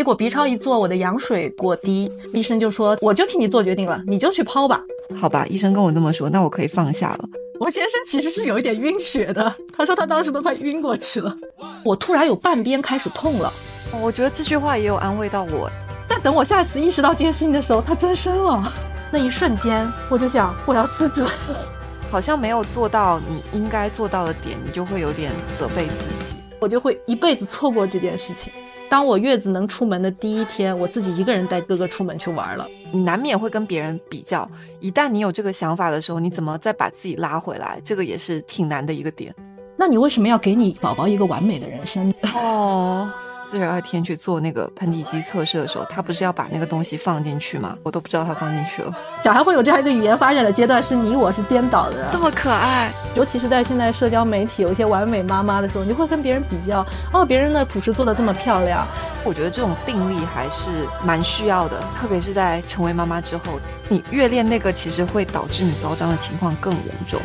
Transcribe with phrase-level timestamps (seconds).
[0.00, 4.82] 结果 B 超一做，我的羊水过低，医生就说我就替你做决定了，你就去剖吧。
[5.14, 7.18] 好吧，医生跟我这么说，那我可以放下了。
[7.60, 11.36] 我先生其实是有一点晕血的， 他说他当时都快晕过去了。
[11.84, 13.52] 我突然有半边开始痛了，
[14.00, 15.70] 我觉得这句话也有安慰到我。
[16.08, 18.72] 但等我下一次意识到这件事情的时候，它增生了。
[19.12, 21.26] 那一瞬间，我就想我要辞职。
[22.10, 28.50] 好像没有做到你应该做到的点，你就会有点责备自己，我就会一辈子错过这件事情。
[28.90, 34.50] 当我月子能出门的第一天，我自己一个人带哥哥出门去玩了，你难免会跟别人比较。
[34.80, 37.80] 一旦你有这个想法的时候，你怎么再把自己拉回来？
[37.84, 39.32] 这个也是挺难的一个点。
[39.76, 42.12] 那你为什么要给你宝宝一个完美的人生？
[42.34, 43.08] 哦。
[43.42, 47.76] 四十二天去做那个喷嚏机测试的时候，他不是要把那个东西放进去吗？
[47.82, 48.94] 我都不知道他放进去了。
[49.22, 52.90] 小孩会有这样一个语言发展的阶段，是你我是颠倒的，这么可爱。
[53.14, 58.86] 尤其是在现在社交媒体有一些完美妈妈的时候，你会跟别人比较，哦，别人的辅食做的这么漂亮。
[59.24, 67.20] 我觉得这种定力还是蛮需要的，特别是在成为妈妈之后，你越练那个，其实会导致你高张的情况更严重。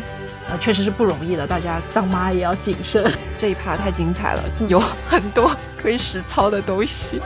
[0.47, 3.11] 呃，确实是不容易的，大家当妈也要谨慎。
[3.35, 7.19] 这一趴太精彩了，有很多可以实操的东西。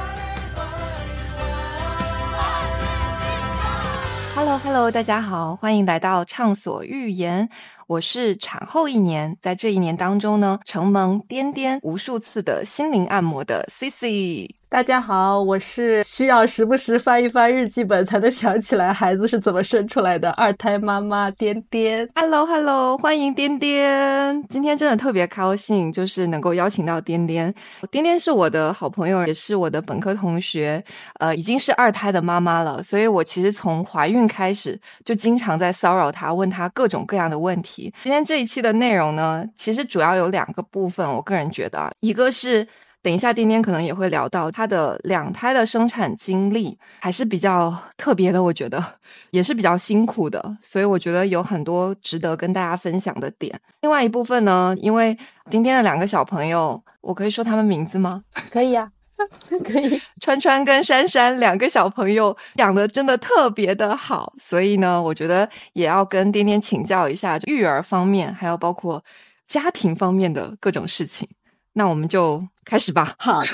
[4.36, 7.50] Hello，Hello，大家好，欢迎来到畅所欲言。
[7.90, 14.48] 我是产后一年，在这一年当中呢，承蒙颠颠无数次的心灵按摩的 Cici。
[14.72, 22.08] 大家好，我是需要时不时翻一翻日记本才能想起来孩子是怎么生出来的二胎妈妈颠颠。
[22.14, 24.48] Hello Hello，欢迎颠颠。
[24.48, 27.52] 今天真的特别高兴，就是能够邀请到颠颠。
[27.90, 30.84] 颠颠是我的好朋友，也是我的本科同学，
[31.20, 32.84] 呃，已经是二胎的妈妈了。
[32.84, 37.79] 所以我其实从怀孕开始就经常在骚扰她，问她各种各样的问题。
[38.04, 42.68] 今天这一期的内容呢，其实主要有两个部分，我个人觉得，一个是。
[43.02, 48.84] 等一下，颠颠可能也会聊到她的两胎的生产经历，还是比较特别的，我觉得
[49.30, 53.58] 也是比较辛苦的，所以我觉得有很多值得跟大家分享的点。
[53.80, 55.18] 另外一部分呢，因为
[55.50, 58.22] 颠颠的两个小朋友，我可以说他们名字吗？
[58.52, 58.90] 可以啊，
[59.64, 60.02] 可以。
[60.20, 69.04] 川川跟珊珊两个小朋友养的真的特别的好，所以呢，我觉得也要跟颠颠请教一下育儿方面，还有包括
[69.46, 71.28] 家庭方面的各种事情。
[71.74, 73.16] 那我们就开始吧。
[73.20, 73.48] 好的。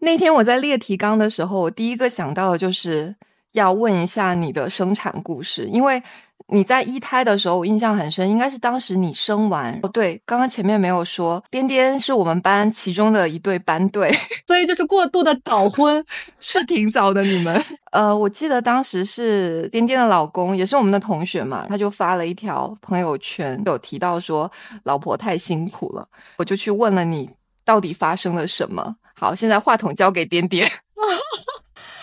[0.00, 3.14] 那天我在列提纲的时候，我第一个想到的就是
[3.52, 6.02] 要问一下你的生产故事，因为
[6.48, 9.88] 你在一胎的时候，我印象很深，应该是当时你生完哦。
[9.88, 14.12] 对，刚刚前面没有说，颠颠是我们班其中的一对班队，
[14.46, 16.04] 所以就是过度的早婚，
[16.40, 17.22] 是挺早的。
[17.22, 24.50] 你们， 呃，我记得当时是颠颠的老公，也是我们的同学嘛，他就发了一条朋友圈，有提到说
[24.84, 26.06] 老婆太辛苦了，
[26.38, 27.30] 我就去问了你。
[27.64, 28.96] 到底发生了什么？
[29.14, 30.68] 好，现在话筒交给点点。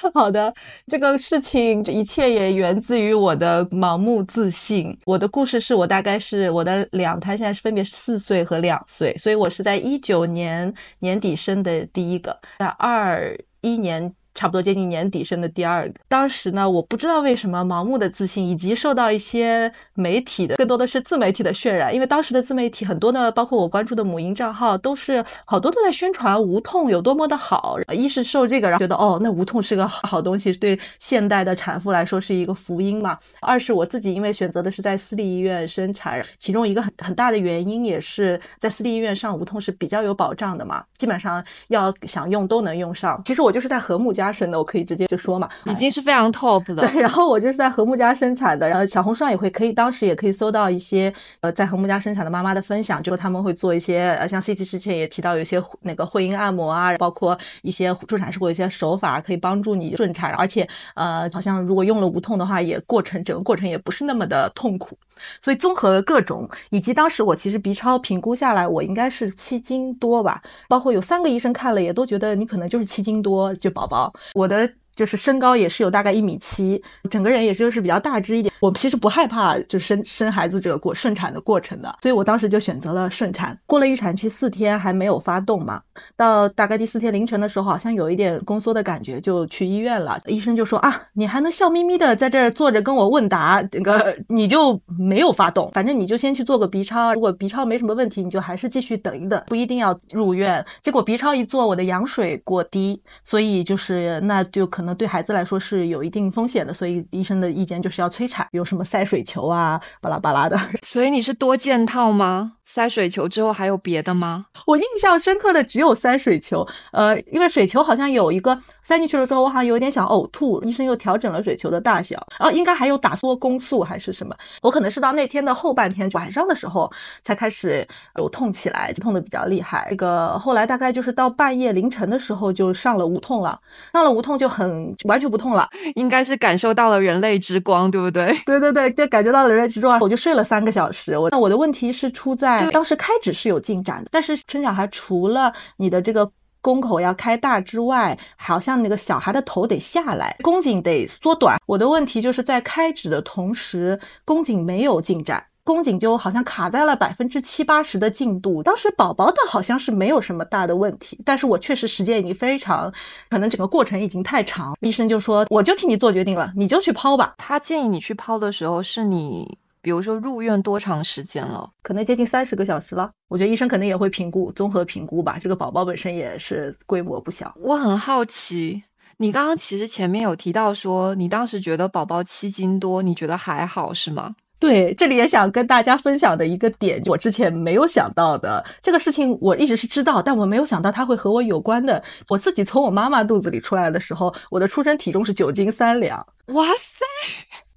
[0.14, 0.54] 好的，
[0.88, 4.98] 这个事情这一切也源自于我的盲目自信。
[5.06, 14.14] 我的故事是我大概是我的两胎，现在是分别是四岁和两岁，所以我是在一九年年底生的第一个，在二一年。
[14.40, 21.94] 差不多接近年底生的第二个，当时呢，我不知道为什么盲目的自信，以及受到一些媒体的，更多的是自媒体的渲染。
[21.94, 27.78] 因为当时的自媒体很多呢，包括我关注的母婴账号，都是好多都在宣传无痛有多么的好。
[27.94, 33.18] 一是受这个，然后觉得哦，那无痛是个好东西，对现代的产妇来说是一个福音嘛。
[33.42, 43.22] 二是我自己因为选择的是在私立医院生产，其中一个很很大的原因也是在私立医院上无痛是比较有保障的嘛，基本上要想用都能用上。
[43.26, 44.29] 其实我就是在和睦家。
[44.32, 46.88] 生的我可以直接就说嘛，已经是非常 top 的。
[46.88, 64.98] 对， 然后我就是在和睦家生产的，然后小红书上也会可以，当时也可以搜到一些呃在和睦家生产的妈妈的分享，就是他们会做一些呃像 C T 之前也提到有一些那个会阴按摩啊，包括一些助产士会有一些手法可以帮助你顺产，而且呃好像如果用了无痛的话，也过程整个过程也不是那么的痛苦。
[65.42, 74.09] 所以综合各种，以及当时我其实 B 超评估下来，我应该是七斤多吧，包括有三个医生看了也都觉得你可能就是七斤多，就宝宝。
[74.34, 74.79] 我的。
[75.00, 78.54] 就是身高也是有大概一米七，整个人也就是比较大只一点。
[78.60, 83.58] 我其实不害怕就生生孩子这个过顺产的过程的，所以我当时就选择了顺产。
[83.66, 85.82] 过了预产期四天还没有发动嘛，
[86.18, 90.20] 到大概第四天凌晨的时候，好像有一点宫缩的感觉，就去医院了。
[90.26, 100.66] 医生就说啊，你还能笑眯眯的在这儿坐着跟我问答，那个你就没有发动，反正你就先去做个 B 超，如果 B 超没什么问题，你就还是继续等一等，不一定要入院。
[100.82, 104.89] 结果 B 超一做，我的羊水过低，所以就是那就可能。
[104.96, 110.60] 对孩子来说是有一定风险的，所以医生的意见就是要催产，有什么塞水球啊，巴拉巴拉的。
[110.82, 112.54] 所以你是多件套吗？
[112.64, 114.46] 塞水球之后还有别的吗？
[114.68, 118.60] 我印象深刻的只有塞水球，呃，因为水球好像有一个
[118.90, 126.92] 塞进去了之后，我好像有点想呕吐，医生又调整了水球的大小，然后应该还有打缩宫速还是什么，我可能是到那天的后半天晚上的时候
[127.24, 127.88] 才开始
[128.18, 129.86] 有痛起来，痛的比较厉害。
[129.92, 133.60] 这个后来大概就是到半夜凌晨的时候就上了无痛了，
[133.94, 138.36] 上了无痛就很完全不痛了，应该是感受到了人类之光，对不对？
[138.48, 141.16] 对对对，就感觉到了人类之光，我就睡了三个小时。
[141.16, 146.32] 我那我的问题是出在当时开指是有进展的，但是生小孩除了你的这个。
[146.62, 151.58] 宫口要开大之外，好像那个小孩的头得下来，宫颈得缩短。
[151.66, 158.62] 我的问题就是在开指的同时，宫颈没有进展，宫颈就好像卡在了百分之七八十的进度。
[158.62, 162.92] 当时宝宝的好像是没有什么大的问题，但是我确实时间已经非常，
[163.30, 164.76] 可能整个过程已经太长。
[164.82, 167.36] 医生就说，我就替你做决定了，你就去抛吧。
[167.38, 169.58] 他建议你去抛的时候，是你。
[169.82, 171.70] 比如说入院多长时间了？
[171.82, 173.12] 可能接近三十个小时了。
[173.28, 175.38] 我觉得医生肯定也会评估，综合评估吧。
[175.40, 177.54] 这个宝宝本身也是规模不小。
[177.58, 178.84] 我很好奇，
[179.18, 184.36] 你刚刚其实前面有提到说，你当时觉得宝宝七斤多，你觉得还好是吗？
[184.60, 192.04] 对，这里也想跟大家分享的一个点，我之前没有想到的这个事情，我一直是知道，但我没有想到它会和我有关的。
[192.28, 196.26] 我自己从我妈妈肚子里出来的时候，我的出生体重是九斤三两。
[196.48, 197.06] 哇塞！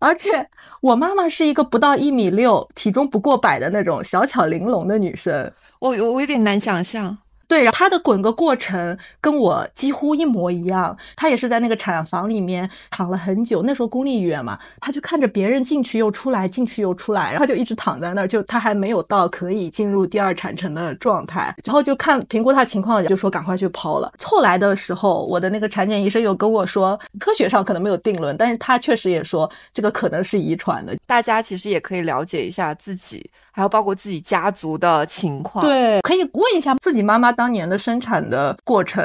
[0.00, 0.48] 而且
[0.80, 7.16] 我妈妈是一个不到一米六、体重不过百的那种小巧玲珑的女生，我我有点难想象。
[7.52, 10.96] 对，他的滚个过程跟我几乎一模一样。
[11.14, 21.54] 他也是在那个产房里面躺了很久，那时候公立医院嘛，他就看着别人进去又出来，进去又出来，然后就一直躺在那儿，就他还没有到可以进入第二产程的状态。
[21.62, 24.10] 然后就看评估他情况，就说赶快去剖了。
[24.22, 30.96] 后来的时候，我的那个产检医生又跟我说，科学上可能没有定论，但是他确实也说这个可能是遗传的。
[31.06, 33.30] 大家其实也可以了解一下自己。
[33.54, 39.02] 还有包括自己家族的情况，对，可以问一下自己妈妈当年的生产的过程，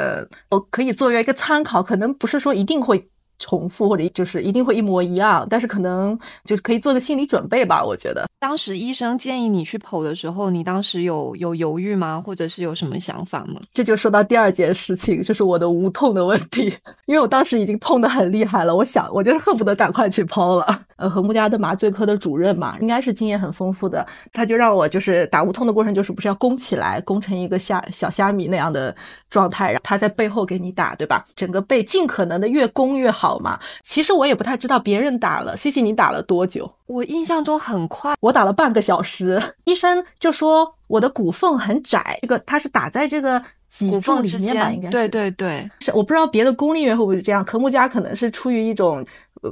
[0.50, 3.04] 我可以作为一个参考，可能不是说一定会。
[3.40, 7.84] 重复或者就是一定会一模一样，但是可能就是可以做个心理准备吧。
[7.84, 12.20] 我觉得当时医生建议你去剖的时候，你当时有有犹豫吗？
[12.20, 13.60] 或者是有什么想法吗？
[13.72, 16.74] 这就说到第二件事情，就是我的无痛的问题。
[17.06, 20.82] 因为我当时已经痛得很厉害了，我想我就是恨不得赶快去剖了。
[20.98, 28.94] 呃，和睦家的麻醉科的主任嘛，应该是经验很丰富的，他就让我就是打无痛的过程，就是不是要弓起来，弓成一个虾小虾米那样的
[29.30, 31.24] 状态，然后他在背后给你打，对吧？
[31.34, 33.38] 整个背尽可能的越弓越好。
[33.38, 36.68] 嘛，其实我也不太知道别人打了，C C 你打了多久？
[36.86, 39.40] 我印象中很快，我打了半个小时。
[39.64, 44.70] 医生就说我的骨缝很窄，这个他是打在这个脊柱里面吧？
[44.70, 49.04] 应该对对对，是我不知道别的公立医院会不会是这样，科目家可能是出于一种。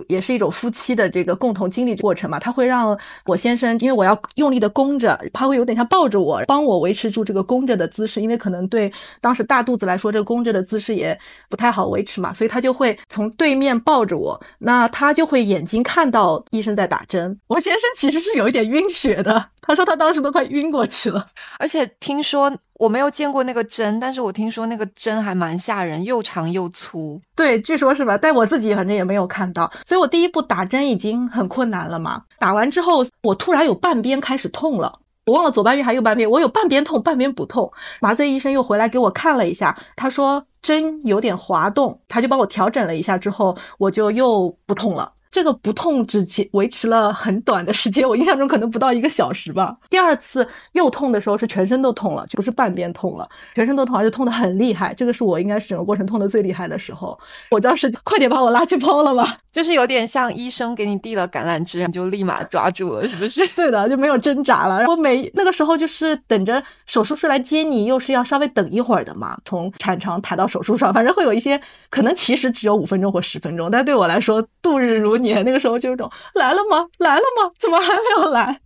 [0.08, 11.16] 也是一种夫妻的这个共同经历过程嘛，他会让我先生，因为我要用力的弓着，他会有点像抱着我，帮我维持住这个弓着的姿势，因为可能对当时大肚子来说，这个弓着的姿势也
[11.48, 17.38] 不太好维持嘛，所以他就会从对面抱着我，那他就会眼睛看到医生在打针。
[17.46, 21.26] 我先生其实是有一点晕血的，他说他当时都快晕过去了，
[21.58, 22.52] 而且听说。
[22.78, 27.18] 我没有见过那个针，但是我听说那个针还蛮吓人，又长又粗。
[27.34, 28.18] 对，据说是吧？
[28.18, 32.22] 但我自己反正也没有看到，所以我第一步打针已经很困难了嘛。
[32.38, 37.72] 打完之后，我突然有半边开始痛了，我忘了左半边还右半边，我有半边痛，半边不痛。
[38.02, 45.10] 麻醉医生又回来给我看了一下，他说针有点滑动，他就帮我调整了一下之后，我就又不痛了。
[45.30, 49.76] 这个不痛只维持了很短的时间，我印象中可能不到一个小时吧。
[49.90, 54.94] 第二次又痛的时候是全身都痛了，就不是半边痛了，全身都痛，而且痛得很厉害。
[54.94, 57.18] 这个是我应该是整个过程痛得最厉害的时候。
[57.50, 63.46] 我当时快点把我拉去剖了吧， 就是有点像医生给你递了橄榄枝，你就立马抓住了，是不是？
[63.54, 64.78] 对的，就没有挣扎了。
[64.78, 69.36] 然后每那个时候就是等着手术室来接你，又是要稍微等一会儿的嘛。
[69.44, 75.36] 从产床抬到手术床，反正会有一些可能其实只有五分钟或十分钟，但对我来说度日如年。
[75.36, 76.86] 年那个时候就有种来了吗？
[76.98, 77.50] 来了吗？
[77.58, 78.60] 怎么还没有来？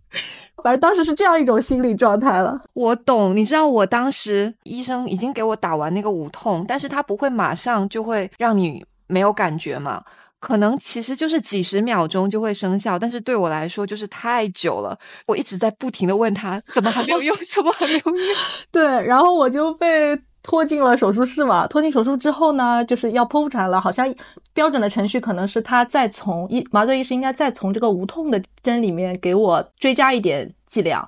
[0.63, 2.61] 反正当时是这样一种心理状态了。
[2.73, 10.03] 我懂，你知道我当时医生已经给我打完那个无痛，但是他不会马上就会让你没有感觉嘛？
[10.39, 14.97] 可能其实就是几十秒钟就会生效，但是对我来说就是太久了。
[15.27, 17.35] 我一直在不停的问他怎么还没有用？
[17.49, 18.15] 怎么还没有用？
[18.71, 20.19] 对，然后我就被。
[20.43, 21.67] 拖进了手术室嘛？
[21.67, 23.79] 拖进手术之后呢，就是要剖腹产了。
[23.79, 24.13] 好像
[24.53, 31.07] 标准的程序可能是他再从医麻醉医师应该再从这个无痛的针里面给我追加一点剂量。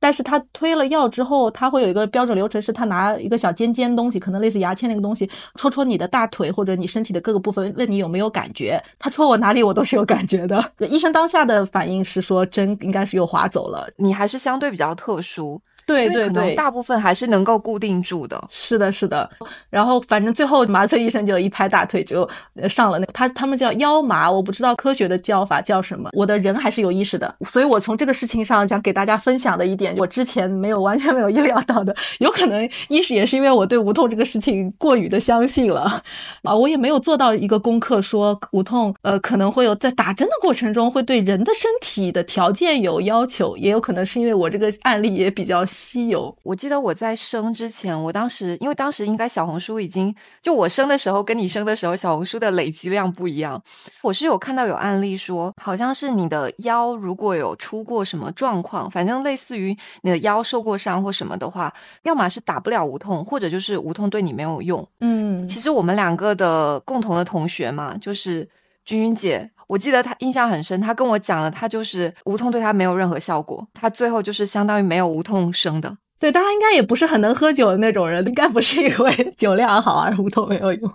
[0.00, 8.82] 但是他推了药之后，他会有一个标准流程，是他拿一个小尖尖东西，可能类似牙签那个东西，戳戳你的大腿或者你身体的各个部分，问你有没有感觉。
[8.98, 10.72] 他戳我哪里，我都是有感觉的。
[10.90, 13.88] 医生当下的反应是说针应该是又划走了。
[13.96, 15.62] 你还是相对比较特殊。
[15.86, 18.42] 对对对，大部分还是能够固定住的。
[18.50, 19.28] 是的，是的。
[19.70, 22.28] 然后反正最后麻醉医生就一拍大腿就
[22.68, 26.10] 上了那个他他们叫腰麻，我不知道科学的叫法叫什么。
[26.12, 36.02] 我的人还是有意识的，所以我从这个事情上想给大家分享的一点，我之前没有完全没有意料到的，有可能一是也是因为我对无痛这个事情过于的相信了
[36.42, 46.36] 啊，我也没有做到一个功课说无痛呃可能会有在打针的过程中会对人的身体的条件有要求，也有可能是因为我这个案例也比较稀有。
[46.42, 53.60] 我记得我在生之前，我当时因为当时应该小红书已经就我生的时候跟你生的时候，小红书的累积量不一样。
[54.02, 64.86] 我是有看到有案例说，好像是你的腰如果有出过什么状况，反正类似于你的腰受过伤或什么的话，要么是打不了无痛，或者就是无痛对你没有用。
[65.00, 68.48] 嗯，其实我们两个的共同的同学嘛，就是
[68.84, 69.50] 君君姐。
[69.72, 75.96] 我记得他印象很深，他跟我讲了，他就是无痛对他没有任何效果，他最后就是相当于没有无痛生的。
[76.18, 80.94] 对，但他应该也不是很能喝酒的那种人，应该不是因为 酒量好而无痛没有用，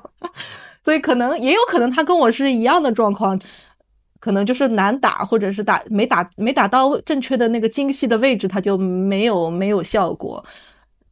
[0.86, 3.39] 所以可能也有可能他跟我是一样的状况，
[4.19, 10.46] 可能就是难打，或者是打没打没打到正确的那个精细的位置，他就没有没有效果。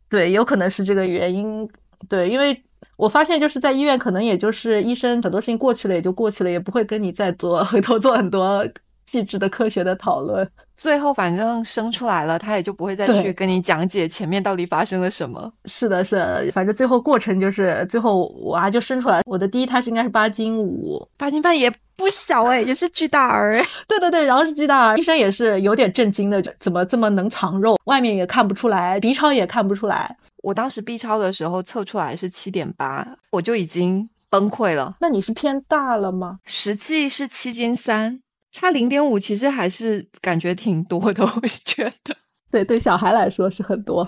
[0.07, 1.67] 对，有可能是这个原因。
[2.07, 2.61] 对，因为。
[2.97, 8.65] 我发现就是在医院，可能也就是医生很多事情过去了也就过去了，也不会跟你再做 回头做很多
[9.05, 10.49] 细致的科学的讨论。
[10.77, 15.49] 最后反正生出来了，他也就不会再去跟你讲解前面到底发生了什么。
[15.65, 19.21] 是的，是，反正最后过程就是最后娃就生出来。
[19.25, 23.63] 我的第一胎是应该是八斤五，八斤半也不小哎， 也是巨大儿。
[23.87, 27.77] 对对对，然后是巨大儿，医生也是有点震惊的，怎么这么能藏肉？
[27.85, 30.15] 外面也看不出来，B 超也看不出来。
[30.43, 34.95] 我当时 B 超的时候测出来是七点八，我就已经崩溃了。
[35.01, 36.39] 那你是偏大了吗？
[36.45, 38.21] 实际是七斤三。
[38.51, 42.15] 差零点五，其实还是感觉挺多的， 我觉得。
[42.49, 44.07] 对，对小孩来说是很多。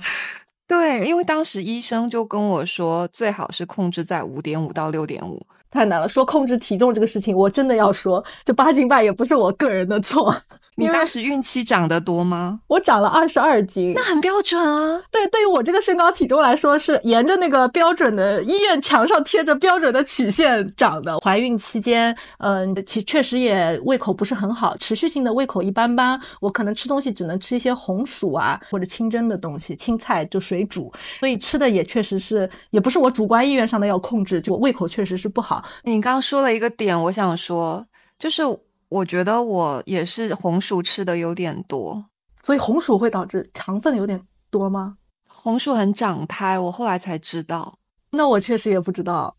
[0.66, 5.46] 对，因为当时医生就跟我说，最好是控制在五点五到六点五。
[5.78, 10.36] 太难了，说控制体重这个事情，我真的要说，这八斤半也不是我个人的错。
[10.80, 12.60] 你当时孕期长得多吗？
[12.68, 15.02] 我长了二十二斤，那很标准啊。
[15.10, 21.20] 对，对于我这个身高体重来说，是沿着那个标准的医院墙上贴着标准的曲线长的。
[21.20, 26.20] 怀孕期间，嗯，其确实也胃口不是很好，持续性的胃口一般般。
[26.40, 35.64] 我可能吃东西只能吃一些红薯啊或者清蒸的东西，青菜就水煮，所以吃的也确实是也不是我主观意愿上的要控制，就胃口确实是不好。
[35.82, 37.84] 你刚刚说了一个点，我想说
[38.20, 38.44] 就是。
[38.90, 42.06] 我觉得我也是红薯吃的有点多，
[42.42, 44.98] 所以红薯会导致糖分有点多吗？
[45.28, 47.78] 红薯很长胎，我后来才知道。
[48.12, 49.36] 那我确实也不知道，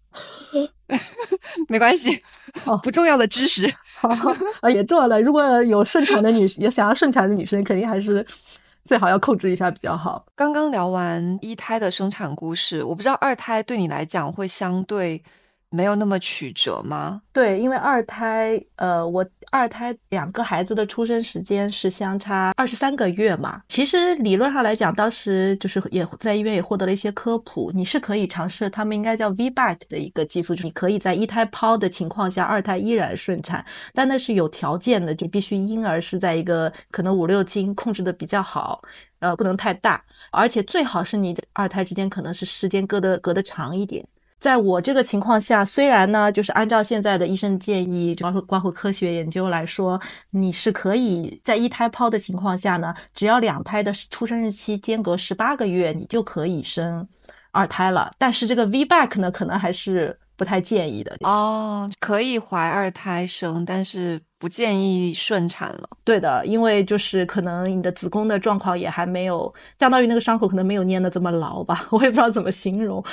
[1.68, 2.22] 没关系，
[2.84, 3.66] 不重要的知识
[4.60, 5.20] 啊也重要的。
[5.22, 8.24] 如果有顺产的女有想要顺产的女生，肯定还是
[8.84, 10.26] 最好要控制一下比较好。
[10.36, 15.22] 刚刚聊完一胎的生产故事，我不知道二胎对你来讲会相对。
[15.70, 17.20] 没有那么曲折吗？
[17.32, 23.62] 对，因为二胎，呃，我二胎两个孩子的出生时间是相差二十三个月嘛。
[23.68, 38.80] 其实理论上来讲，当时就是也在医院也获得了一些科普，你是可以尝试他们应该叫 VBAC 的一个技术，就是你可以在一胎剖的情况下，二胎依然顺产，但那是有条件的，就必须婴儿是在一个可能五六斤控制的比较好，
[39.18, 44.02] 呃，不能太大，而且最好是你的二胎之间可能是时间隔得隔得长一点。
[44.40, 57.06] 在我这个情况下，虽然呢，就是按照现在的医生建议，就包括包括科学研究来说，你是可以在一胎剖的情况下呢，只要两胎的出生日期间隔十八个月，你就可以生
[57.50, 58.12] 二胎了。
[58.16, 61.90] 但是这个 VBAC 呢，可能还是不太建议的哦。
[61.98, 65.88] 可以怀二胎生，但是不建议顺产了。
[66.04, 73.04] 对的，因为就是可能你的子宫的状况也还没有，相当于那个伤口可能没有粘的这么牢吧， 我也不知道怎么形容。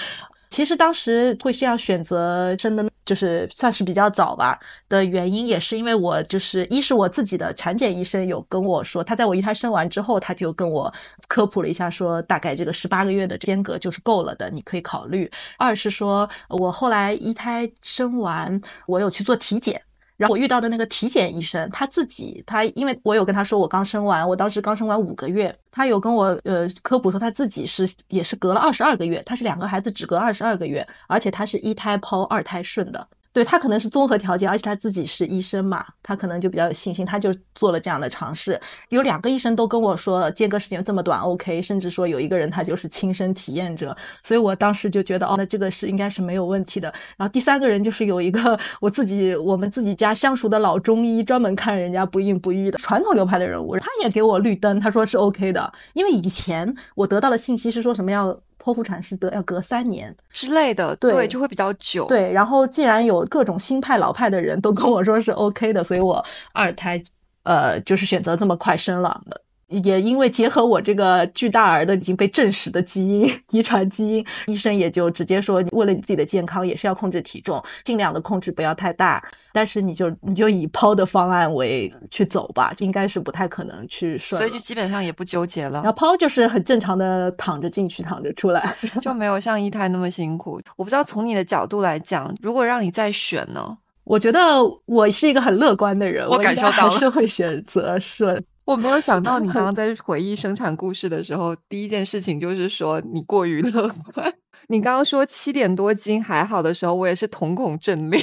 [0.55, 4.57] 其实当时会这样选择生的，就是算是比较早吧
[4.87, 10.89] 的原因，也是因为我就是一是我自己的产检医生有跟我说，他在我一胎生完之后，他就跟我
[11.27, 15.29] 科普了一下，说大概这个十八个月的间隔就是够了的，你可以考虑。
[15.57, 19.81] 二是说我后来一胎生完，我有去做体检。
[20.17, 38.57] 然后我遇到的那个体检医生，他自己他因为我有跟他说我刚生完，我当时刚生完五个月，他有跟我呃科普说他自己是也是隔了二十二个月，他是两个孩子只隔二十二个月，而且他是一胎剖二胎顺的，对他可能是综合条件，而且他自己是医生嘛，他可能就比较有信心，他就做了这样的尝试。
[38.87, 46.87] 有两个医生都跟我说间隔时间这么短，OK，甚至说有一个人他就是亲身体验者，所以我当时就觉得哦，那这个是应该是没有问题的。
[47.17, 58.39] 然后第三个人就是有一个 我自己我们自己家相熟的老中医，专门看人家不孕不育的传统流派的人物，他也给我绿灯，他说是 OK 的，因为以前我得到的信息是说什么要。
[58.65, 62.07] 剖腹产是得要隔三年之类的，对，就会比较久。
[62.07, 66.99] 对，然后既然有各种新派老派的人都跟我说是 OK 的，所以我二胎，
[67.43, 69.21] 呃，就是选择这么快生了。
[69.67, 79.23] 也因为结合我这个巨大儿的已经被证实的基因遗传基因， 医生也就直接说，为了你自己的健康，也是要控制体重，尽量的控制不要太大。
[79.51, 84.37] 但是你就你就以剖的方案为去走吧，应该是不太可能去顺。
[84.37, 85.81] 所以就基本上也不纠结了。
[85.83, 90.61] 然后剖就是很正常的躺着进去，躺着出来， 就没有像一胎那么辛苦。
[90.75, 93.77] 我不知道从你的角度来讲，如果让你再选呢？
[94.03, 94.39] 我觉得
[94.85, 98.43] 我是一个很乐观的人，我感受到是会选择顺。
[98.65, 104.33] 我没有想到，你刚刚 在回忆生产故事的时候，第一件事情就是说你过于乐观。
[104.67, 108.19] 你刚刚说七点多斤还好的时候，我也是瞳孔震裂。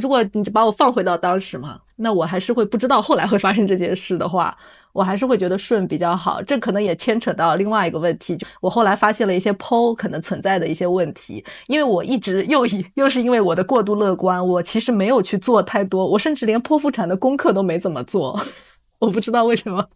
[0.00, 4.56] 如果你把我放回到当时嘛，那我还是会不知道后来会发生这件事的话，
[4.92, 6.42] 我还是会觉得顺比较好。
[6.42, 18.36] 这可能也牵扯到另外一个问题，就我后来发现了一些剖可能存在的一些问题，因为我一直又以又是因为我的过度乐观，我其实没有去做太多，我甚至连剖腹产的功课都没怎么做。
[19.04, 19.86] 我不知道为什么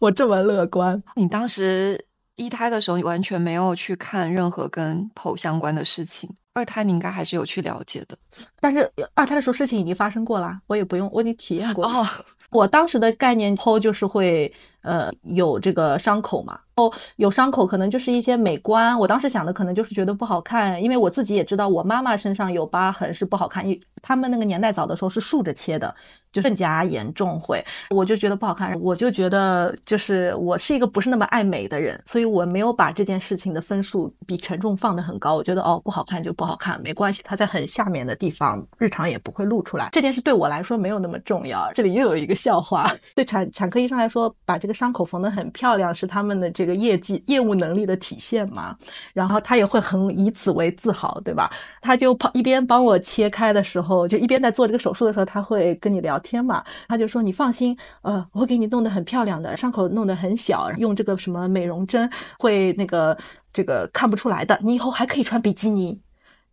[0.00, 1.02] 我这么乐观。
[1.16, 2.02] 你当时
[2.36, 6.30] 一胎的时候，你完全没有去看任何跟剖相关的事情。
[6.52, 8.16] 二胎你应该还是有去了解的，
[8.60, 11.84] 但是二胎的时候事情已经发生过了，我也不用，我已经体验过。
[11.84, 12.06] 哦，
[12.50, 14.52] 我当时的概念剖就是会
[14.84, 18.96] 呃有这个伤口嘛，哦有伤口可能就是一些美观。
[18.98, 25.92] 我当时想的可能就是觉得不好看，因为我自己也知道我妈妈身上有疤痕是不好看，因为他们那个年代早的时候是竖着切的。
[26.34, 35.36] 就更加严重会，我就觉得不好看，我就觉得就是我是一个不是那么爱美的人，所以我没有把这件事情的分数比权重放得很高。
[35.36, 39.90] 我觉得哦不好看就不好看，没关系，它在很下面的地方，日常也不会露出来。
[39.92, 41.70] 这件事对我来说没有那么重要。
[41.72, 48.76] 这里又有一个笑话，对产产科医生来说，把这个伤口缝得很漂亮是他们的这个业绩业务能力的体现嘛？
[49.12, 51.48] 然后他也会很以此为自豪，对吧？
[51.80, 56.18] 他就跑一边帮我切开的时候，就一边在做这个手术的时候，他会跟你聊。
[56.24, 63.14] 天嘛，他就说你放心，呃，我会给你弄得很漂亮的，伤口弄得很小，用这个什么美容针会那个
[63.52, 66.00] 这个看不出来的，你以后还可以穿比基尼。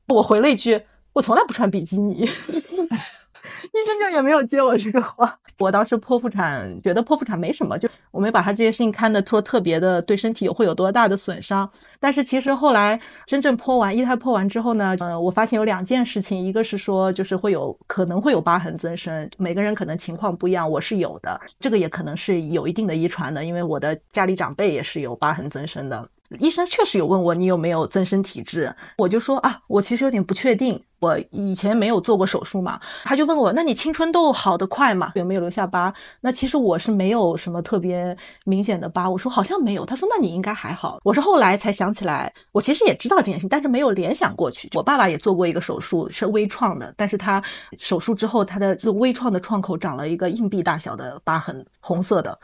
[0.10, 0.82] 我回了一句，
[1.14, 2.30] 我从来不穿比基尼。
[3.74, 5.38] 医生就也没有接我这个话。
[5.60, 11.70] 我当时剖腹产，觉得剖腹产没什么，就我没把他这些事情看得说特别的对身体会有多大的损伤。
[12.00, 26.08] 但是其实后来真正剖完一胎剖完之后呢，呃，我发现有两件事情，一个是说就是会有可能会有疤痕增生，每个人可能情况不一样，我是有的，这个也可能是有一定的遗传的，因为我的家里长辈也是有疤痕增生的。
[26.40, 32.80] 医生确实有问我你有没有增生体质，我就说啊，我其实有点不确定，我以前没有做过手术嘛。
[33.04, 35.12] 他就问我，那你青春痘好得快吗？
[35.16, 35.94] 有没有留下疤？
[36.22, 38.16] 那其实我是没有什么特别
[38.46, 39.10] 明显的疤。
[39.10, 39.86] 我说好像没有。
[39.86, 41.00] 他说那你应该还好。
[41.04, 44.70] 我是后来才想起来，我其实也知道这件事情，但是没有联想过去。
[44.74, 47.44] 我爸爸也做过一个手术，是微创的，但是他
[47.78, 52.40] 手术之后，他的这个微创的创口长了一个硬币大小的疤痕，红色的。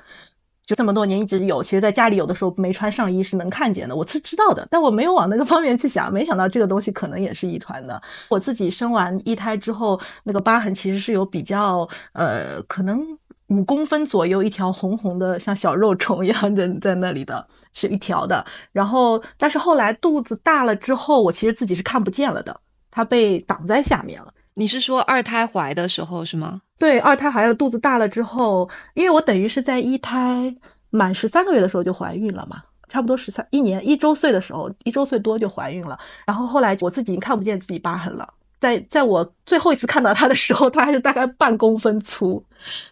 [0.68, 8.00] 就这么多年一直有，其实在家里有的时候没穿上衣是能看见的，我是知道的，但我没有往那个方面去想，没想到这个东西可能也是遗传的。
[8.28, 13.02] 我自己生完一胎之后，那个疤痕其实是有比较，呃，可能
[13.48, 18.46] 五公分左右一条红红的像小肉虫一样的在那里的，是一条的。
[18.74, 22.60] 然后，但是后来肚子大了之后，我其实自己是看不见了的，
[22.92, 24.34] 它被挡在下面了。
[24.58, 26.60] 你是说二胎怀的时候是吗？
[26.80, 30.54] 对，二胎怀了，肚子大了之后，因为我等于是在一胎
[30.90, 35.98] 满十三个月的时候就怀孕了嘛，差不多十三一年一周岁的时候，一周岁多就怀孕了。
[36.26, 38.28] 然后后来我自己已经看不见自己疤痕了，
[38.60, 42.44] 在在我最后一次看到他的时候，它还是大概半公分粗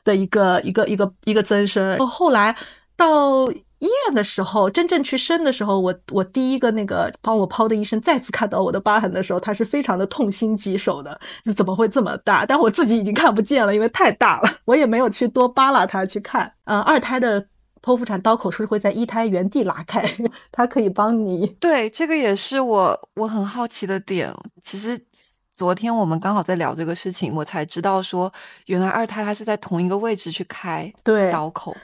[0.03, 1.97] 的一个一个一个一个增生。
[2.07, 2.55] 后来
[2.95, 3.49] 到。
[3.79, 11.19] 医院的时候，真正去生的时候，我我第一个那个帮我剖的医生再次看到我的疤痕的时候，他是非常的痛心疾首的。
[11.43, 12.45] 你怎么会这么大？
[12.45, 16.51] 但我自己已经看不见了，因为太大了，我也没有去多扒拉它去看。
[16.63, 17.45] 呃，二胎的
[17.81, 20.03] 剖腹产刀口是会在一胎原地拉开，
[20.51, 21.45] 它可以帮你。
[21.59, 24.33] 对，这个也是我我很好奇的点。
[24.63, 24.99] 其实
[25.55, 28.31] 昨天我们刚好在聊这个事情，我才知道说，
[28.65, 31.71] 原来二胎它是在同一个位置去开对刀口。
[31.73, 31.79] 对，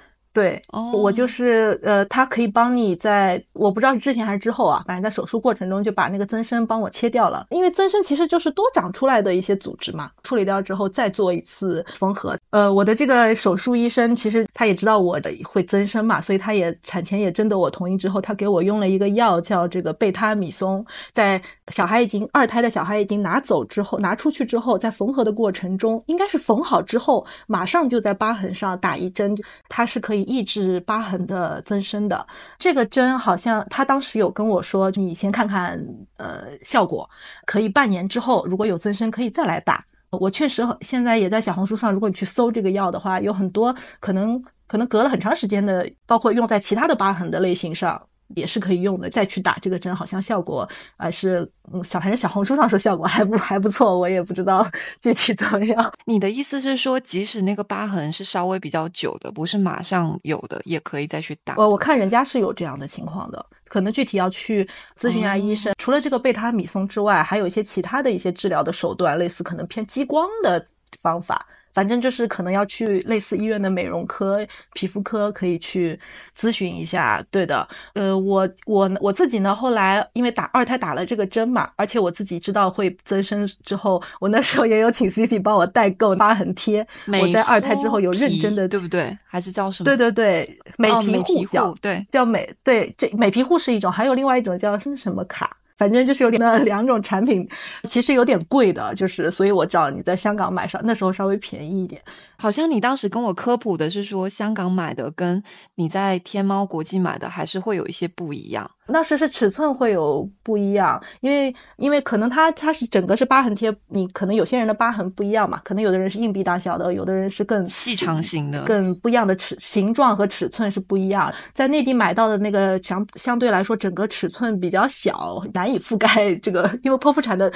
[0.69, 12.37] 哦我就是呃，它可以帮你在我不知道是之前还是之后啊，反正在手术过程中就把那个增生帮我切掉了，因为增生其实就是多长出来的一些组织嘛，处理掉之后再做一次缝合。
[12.51, 29.33] 呃，我的这个手术医生其实他也知道我的会增生嘛，所以他也产前也征得我同意之后，他给我用了一个药叫这个贝他米松，在小孩已经二胎的小孩已经拿走之后，拿出去之后，在缝合的过程中，应该是缝好之后，马上就在疤痕上打一针，
[29.69, 32.27] 它是可以抑制疤痕的增生的。
[32.59, 35.81] 这个针好像他当时有跟我说，你先看看
[36.17, 37.09] 呃效果，
[37.45, 39.81] 可以半年之后如果有增生可以再来打。
[40.12, 48.02] 我确实现在也在小红书上，如果你去搜这个药的话，有很多可能可能隔了很长时间的，包括用在其他的疤痕的类型上。
[48.35, 50.67] 也是可以用的，再去打这个针，好像效果
[50.97, 54.65] 呃是，嗯，小反正小红书上说效果 还不还不错，我也不知道
[55.01, 55.93] 具体怎么样。
[56.05, 61.55] 你的意思是说，即使那个疤痕是稍微比较久的，不是马上有的，也可以再去打？
[61.57, 64.67] 我我看人家是有这样的情况的，可能具体要去
[64.97, 65.73] 咨询一下医生。
[65.77, 70.65] 除了这个贝塔米松之外，还有一些其他的一些治疗的手段，类似可能偏激光的
[70.99, 71.45] 方法。
[71.73, 75.99] 反正就是可能要去类似医院的美容科、皮肤科，可以去
[76.38, 77.23] 咨询一下。
[77.31, 86.86] 对的，呃，我我我自己呢，后来因为打二胎打了这个针嘛，而且我自己知道会增生之后，我那时候也有请 C C 帮我代购疤痕贴。
[87.07, 89.17] 我在二胎之后有认真的，对不对？
[89.25, 89.86] 还是叫什么？
[89.86, 95.57] 对对对，美皮护叫对叫美对这美皮护是一种，还有另外一种叫是什么卡。
[95.81, 97.49] 反正就是有点那 两种产品，
[97.89, 101.99] 其实有点贵的，就是所以我找你在香港买上，那时候稍微便宜一点。
[102.37, 105.41] 好像你当时跟我科普的是说，香港买的跟
[105.73, 108.69] 你在天猫国际买的还是会有一些不一样。
[108.91, 121.34] 那时是尺寸会有不一样，因为因为可能它它是整个是疤痕贴，你可能有些人的疤痕不一样嘛，可能有的人是硬币大小的，有的人是更细长型的，更不一样的尺形状和尺寸是不一样。
[121.54, 127.51] 在内地买到的那个相相对来说整个尺寸比较小，难以覆盖这个，因为剖腹产的。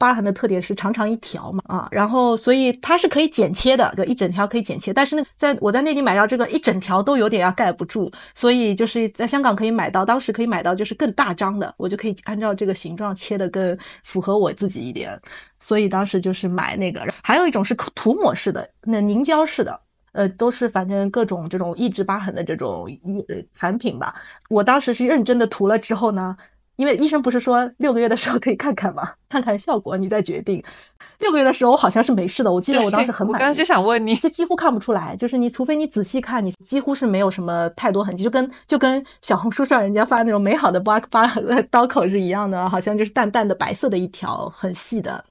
[0.00, 4.94] 疤痕的特点是长长一条嘛，啊，然后所以它是可以剪切的，就一整条可以剪切。
[4.94, 15.20] 但是呢，在我在内地买到这个一整条都有点要盖不住，所以就是在香港可以买到，当时可以买到就是更大张的，我就可以按照这个形状切的更符合我自己一点。
[15.58, 19.78] 所以当时就是买那个，还有一种是涂抹式的，那凝胶式的，
[20.12, 22.88] 呃，都是反正各种这种抑制疤痕的这种
[23.52, 24.14] 产品吧。
[24.48, 26.34] 我当时是认真的涂了之后呢。
[26.80, 29.06] 因为医生不是说六个月的时候可以看看吗？
[29.28, 30.64] 看看效果，你再决定。
[31.18, 33.34] 六个月的时候我好像是没事的，我记得我当时很满。
[33.34, 41.30] 我刚刚就想问你，就几乎看不出来，就是你除非你仔细看，你几乎是没有什么太多痕迹，就跟就跟小红书上人家发那种美好的疤疤
[41.70, 45.22] 刀口是一样的，好像就是淡淡的白色的一条，很细的，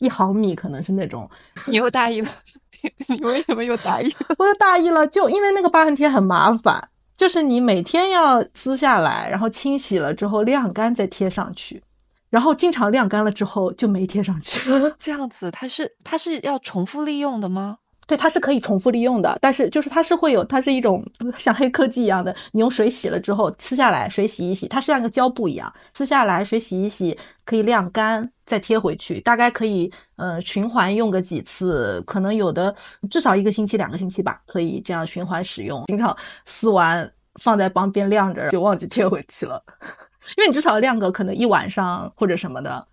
[0.00, 1.30] 一毫米可能是那种。
[1.66, 2.28] 你又大意了，
[3.06, 4.26] 你为什么又大意了？
[4.36, 6.88] 我又大意了，就因为那个疤痕贴很麻烦。
[7.18, 11.82] 就是你每天要撕下来，然后清洗了之后晾干再贴上去，
[12.30, 14.70] 然后经常晾干了之后就没贴上去。
[15.00, 17.78] 这样子，它是它是要重复利用的吗？
[18.08, 21.04] 对，它是可以重复利用的，但是就是它是会有，它是一种
[21.36, 32.74] 像黑科技一样的，你用水洗了之后撕下来，水洗一洗，它是像个胶布一样，撕下来水洗一洗，可以晾干再贴回去，大概可以呃循环用个几次，可能有的
[33.10, 35.84] 至少一个星期、两个星期吧，可以这样循环使用。
[35.88, 36.16] 经常
[36.46, 39.62] 撕完放在旁边晾着，就忘记贴回去了，
[40.38, 42.86] 因为你至少晾个可能一晚上或者什么的。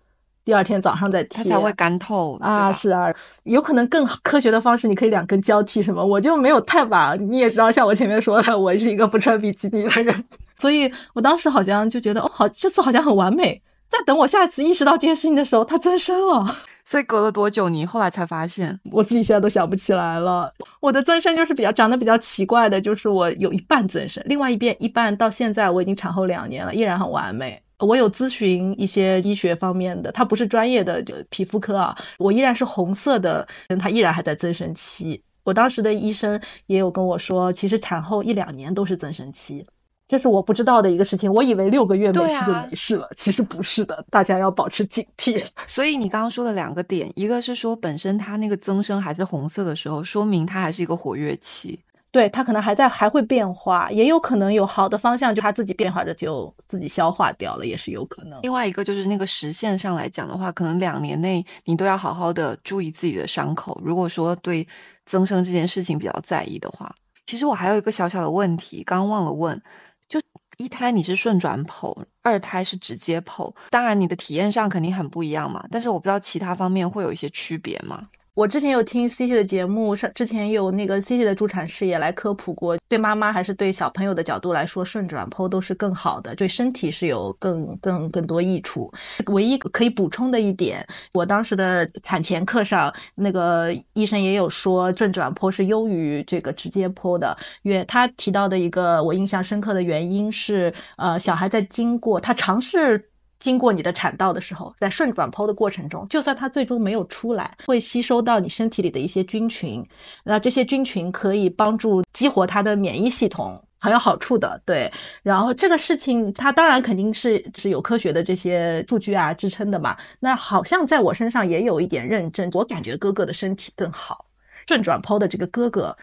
[0.46, 2.72] 第二天早上再贴，它才会干透啊！
[2.72, 7.14] 是啊，有可能更科学的方式，你可以两根交替什么，我就没有太把。
[7.16, 10.24] 你也知道，像我前面说的，我是一个不穿比基尼的人，
[10.56, 13.60] 所以我当时好像就觉得，哦，好，这次好像很完美。
[13.88, 16.56] 在等我下一次意识到这件事情的时候，它增生了。
[16.84, 18.78] 所以隔了多久，你后来才发现？
[18.92, 20.52] 我自己现在都想不起来了。
[20.78, 27.60] 我的增生就是比较长得比较奇怪的，就是我有一半增生，另外一边一半到现在我已经产后两年了，依然很完美。
[27.80, 31.96] 我有咨询一些医学方面的，他不是专业的，就皮肤科啊。
[32.18, 33.46] 我依然是红色的，
[33.78, 35.22] 他依然还在增生期。
[35.44, 39.64] 我当时的医生也有跟我说，其实产后一两年都是增生期，
[40.08, 41.32] 这是我不知道的一个事情。
[41.32, 45.40] 我以为六个月没事就没事了，其实不是的，大家要保持警惕。
[45.66, 51.78] 所以你刚刚说的两个点，一个是说本身它那个增生还是红色的时候，说明它还是一个活跃期。
[52.16, 58.40] 对它可能还在还会变化，也有可能有好的方向，就它自己变化着就自己消化掉了，也是有可能。
[58.40, 63.78] 另外一个就是那个时限上来讲的话，可能两年内你都要好好的注意自己的伤口。
[63.84, 64.66] 如果说对
[65.04, 66.90] 增生这件事情比较在意的话，
[67.26, 69.60] 其实我还有一个小小的问题，刚忘了问，
[70.08, 70.18] 就
[70.56, 78.02] 一胎你是顺转剖，二胎是直接剖，当然你的体验上肯定很不一样嘛，但是我不知道其他方面会有一些区别吗？
[78.36, 88.92] 我之前有听 C T 的节目，上之前有那个 C T 的助产士也来科普过，对妈妈还是对小朋友的角度来说，顺转剖都是更好的，对身体是有更更更多益处。
[89.28, 97.34] 唯一可以补充的一点，我当时的产前课上，那个医生也有说，正转剖是优于这个直接剖的。
[97.62, 103.02] 因为他提到的一个我印象深刻的原因是，呃，小孩在经过他尝试。
[103.38, 109.86] 经过你的产道的时候，在顺转剖的过程中，就算它最终没有出来，会吸收到你身体里的一些菌群，
[110.24, 114.60] 那这些菌群可以帮助激活它的免疫系统，很有好处的。
[114.64, 114.90] 对，
[115.22, 119.96] 然后这个事情它当然肯定是是有科学的这些数据啊支撑的嘛。
[120.18, 124.24] 那好像在我身上也有一点认证，我感觉哥哥的身体更好。
[124.66, 125.96] 顺转剖的这个哥哥。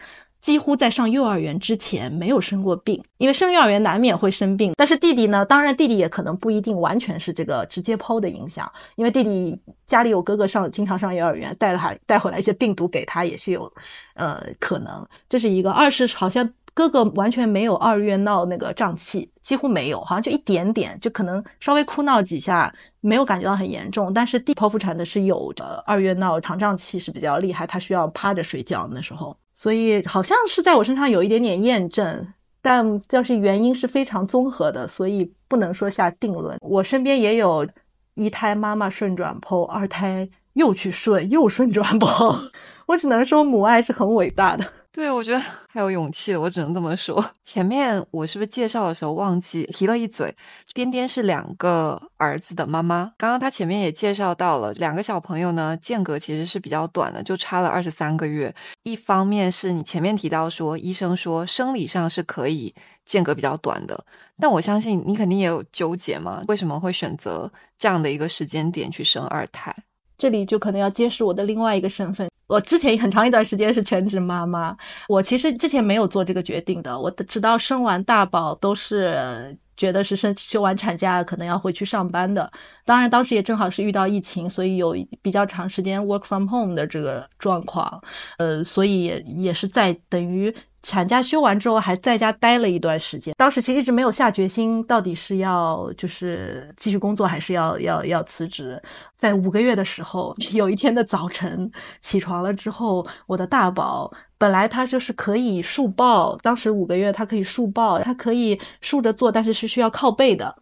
[0.44, 4.74] 几乎在上幼儿园之前没有生过病，因为生幼儿园难免会生病。
[4.76, 13.72] 但是弟弟呢，当然弟弟也可能不一定完全是这个直接剖的影响，因为弟弟家里有哥哥上，经常上幼儿园，带了他带回来一些病毒给他也是有，
[14.16, 15.72] 呃，可能这是一个。
[15.72, 24.12] 二是好像哥哥完全没有二月闹那个胀气，几乎没有，好像就一点点，就可能稍微哭闹几下，没有感觉到很严重。
[24.12, 29.34] 但是弟剖腹产的是有的，二月闹肠胀气是比较厉害，他需要趴着睡觉那时候。
[29.54, 32.26] 所以好像是在我身上有一点点验证，
[32.60, 36.58] 但就是原因是非常综合的，所以不能说下定论。
[36.60, 37.66] 我身边也有
[38.14, 42.36] 一胎妈妈顺转剖，二胎又去顺又顺转剖，
[42.86, 44.64] 我只能说母爱是很伟大的。
[44.94, 47.22] 对，我觉得 太有勇气了，我只能这么说。
[47.42, 50.32] 前面我是不是介绍的时候忘记提了一嘴？
[50.72, 53.12] 颠颠是两个儿子的妈妈。
[53.18, 58.54] 刚刚他前面也介绍到了，两个小朋友呢间隔其实是比较短的，就差了二十三个月。
[58.84, 62.72] 一方面是你前面提到说，医生说生理上是可以
[63.04, 64.04] 间隔比较短的，
[64.38, 66.40] 但我相信你肯定也有纠结嘛？
[66.46, 69.74] 为什么会选择这样的一个时间点去生二胎？
[70.16, 72.28] 这里就可能要揭示我的另外一个身份。
[72.46, 74.76] 我之前很长一段时间是全职妈妈，
[75.08, 76.98] 我其实之前没有做这个决定的。
[76.98, 82.50] 我直到生完大宝都是觉得是生休完产假可能要回去上班的。
[82.84, 88.02] 当然当时也正好是遇到疫情，所以有比较长时间 work from home 的这个状况。
[88.36, 90.54] 呃，所以也也是在等于。
[90.84, 93.34] 产假休完之后，还在家待了一段时间。
[93.38, 98.80] 当时其实一直没有下决心，到底是要就是继续工作，还是要要要辞职。
[99.16, 101.70] 在五个月的时候， 有一天的早晨
[102.02, 110.54] 起床了之后，我的大宝本来他就是可以竖抱，当时五个月他可以竖抱，他可以竖着坐，但是是需要靠背的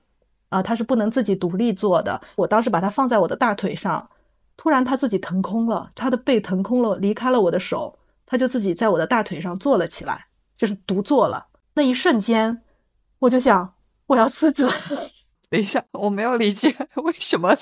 [0.51, 2.21] 啊，他是不能自己独立坐的。
[2.37, 4.09] 我当时把他放在我的大腿上，
[4.57, 7.99] 突然他自己腾空了，他的背腾空了，离开了我的手。
[8.33, 11.49] 他就自己在我的大腿上坐了起来，就是独坐了。
[11.75, 12.63] 那一瞬间，
[13.19, 13.75] 我就想
[14.07, 14.67] 我要辞职。
[15.51, 17.55] 等一下，我没有理解为什么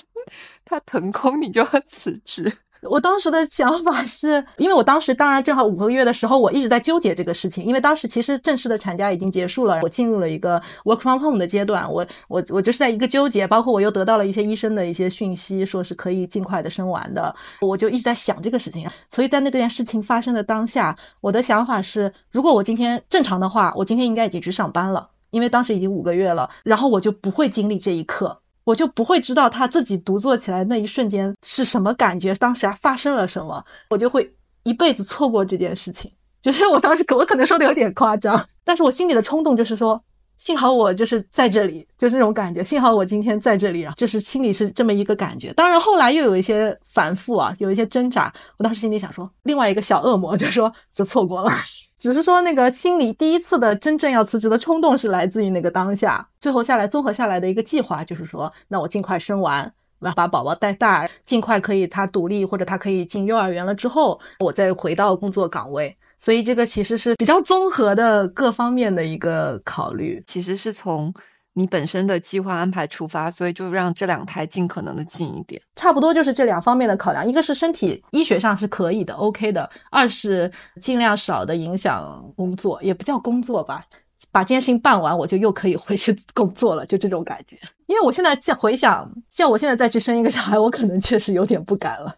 [0.64, 2.59] 他腾空你就要辞职。
[2.82, 7.64] 我当时的想法是，因为我当时当然正好五个月的时候，我一直在纠结这个事情。
[7.64, 11.90] 因为当时其实正式的产假已经结束了，我进入了一个 work from home 的阶段。
[11.92, 17.34] 我我我就是在一个纠结，包括我又得到了一些医生的一些讯息，说是可以尽快的生完的。
[17.60, 18.88] 我就一直在想这个事情。
[19.10, 28.40] 所以在那件事情发生的当下，我的想法是，如果我今天正常的话，我今天应该已经去上班了，因为当时已经五个月了，然后我就不会经历这一刻。
[28.64, 36.11] 我就不会知道他自己独坐起来那一瞬间是什么感觉，当时还发生了什么，我就会一辈子错过这件事情。
[36.42, 40.03] 就是我当时可我可能说的有点夸张，但是我心里的冲动就是说，
[40.40, 45.53] 幸好我就是在这里，就是那种感觉，幸好我今天在这里啊，就是心里是这么一个感觉。
[45.53, 51.53] 当然后来又有一些反复啊，有一些挣扎，我当时心里想说，另外一个小恶魔就说就错过了。
[52.00, 65.94] 只是说那个心里第一次的真正要辞职的冲动是来自于那个当下，最后下来综合下来的一个计划就是说，那我尽快生完，把把宝宝带大，尽快可以他独立或者他可以进幼儿园了之后，我再回到工作岗位。
[66.20, 71.12] 所以这个其实是比较综合的各方面的一个考虑，其实是从。
[71.54, 77.28] 你本身的计划安排出发，所以就让这两胎尽可能的近一点，差不多就是这两方面的考量。
[77.28, 83.85] 一个是身体医学上是可以的，OK 的；二是尽量少的影响工作，也不叫工作吧，
[84.30, 87.59] 把这件事情办完，我就又可以回去 工作了，就这种感觉。
[87.87, 92.14] 因为我现在再回想，像我现在再去生一个小孩，我可能确实有点不敢了，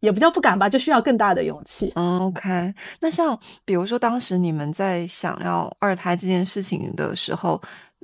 [0.00, 1.92] 也不叫不敢吧，就需要更大的勇气。
[1.94, 2.74] 嗯，OK。
[3.00, 7.60] 那像比如说当时你们在想要二胎这件事情的时候。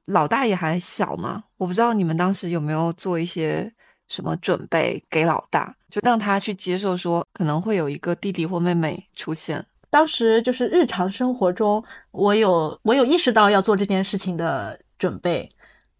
[0.07, 3.69] 老大也还小嘛，我不知道你们当时有没有做一些
[4.07, 9.67] 什么准备给老大，就让他去接受说可能会有一个弟弟或妹妹出现。
[9.91, 11.83] 当时就是日常生活中，
[12.13, 15.51] 我有我有意识到要做这件事情的准备，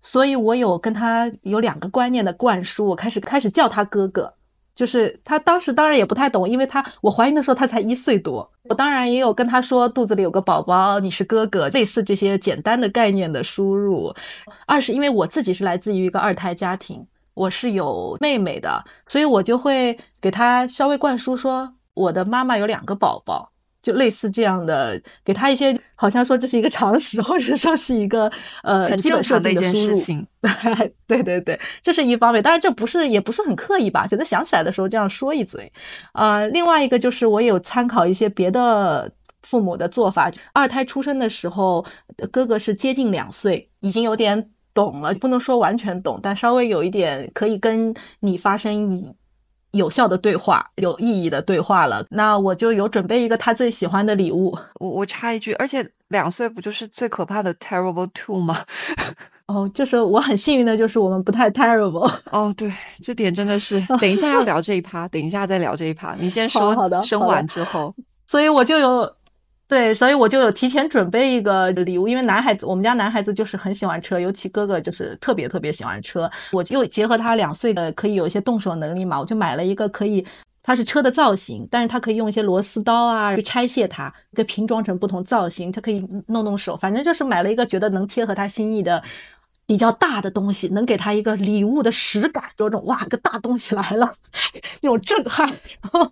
[0.01, 2.87] 所以我有跟他有两个观念的灌输。
[2.87, 4.33] 我开始开始叫他哥哥，
[4.77, 14.15] 就是他当时当然也不太懂，因为他我怀孕的时候他才一岁多，我当然也有跟他说肚子里有个宝宝，你是哥哥，类似这些简单的概念的输入。
[14.67, 23.51] 二是因为我自己是来自于一个二胎家庭，我是有妹妹的，所以我就会给他稍微灌输说，我的妈妈有两个宝宝。
[23.87, 28.29] 就类似这样的，给他一些好像说这是一个常识， 或者说是一个
[28.65, 30.27] 呃很正常的一件事情。
[31.07, 32.43] 对对对，这是一方面。
[32.43, 35.73] 当然这不是也不是很刻意吧，觉得想起来的时候这样说一嘴。
[36.15, 39.09] 呃，另外一个就是我有参考一些别的
[39.43, 40.29] 父母的做法。
[40.53, 41.87] 二胎出生的时候，
[42.33, 49.15] 哥哥是接近两岁，已经有点懂了，不能说完全懂，但稍微有一点可以跟你发生。
[49.77, 52.05] 有效的对话，有意义的对话了。
[52.11, 54.57] 那我就有准备一个他最喜欢的礼物。
[54.81, 58.65] 我我插一句，而且两岁不就是最可怕的 terrible two 吗？
[59.47, 62.13] 哦，就是我很幸运的，就是我们不太 terrible。
[62.31, 63.81] 哦，对，这点真的是。
[64.01, 66.15] 等一下要聊这一趴，等一下再聊这一趴。
[66.19, 67.95] 你先说，好的，生完之后，
[68.27, 69.13] 所以我就有。
[69.69, 76.31] 对，所以我就有提前准备一个礼物，因为男孩子，我们家男孩子就是很喜欢车，尤其哥哥就是特别特别喜欢车。
[76.53, 80.25] 我就结合他两岁的可以有一些动手能力嘛，我就买了一个可以，
[80.63, 89.03] 它是车的造型，但是它可以用一些螺丝刀啊去拆卸它，给拼装成不同造型，它可以弄弄手，反正就是买了一个觉得能贴合他心意的
[89.67, 94.15] 比较大的东西，能给他一个礼物的实感，有种哇个大东西来了
[94.81, 95.49] 那种震撼。
[95.49, 96.09] 然后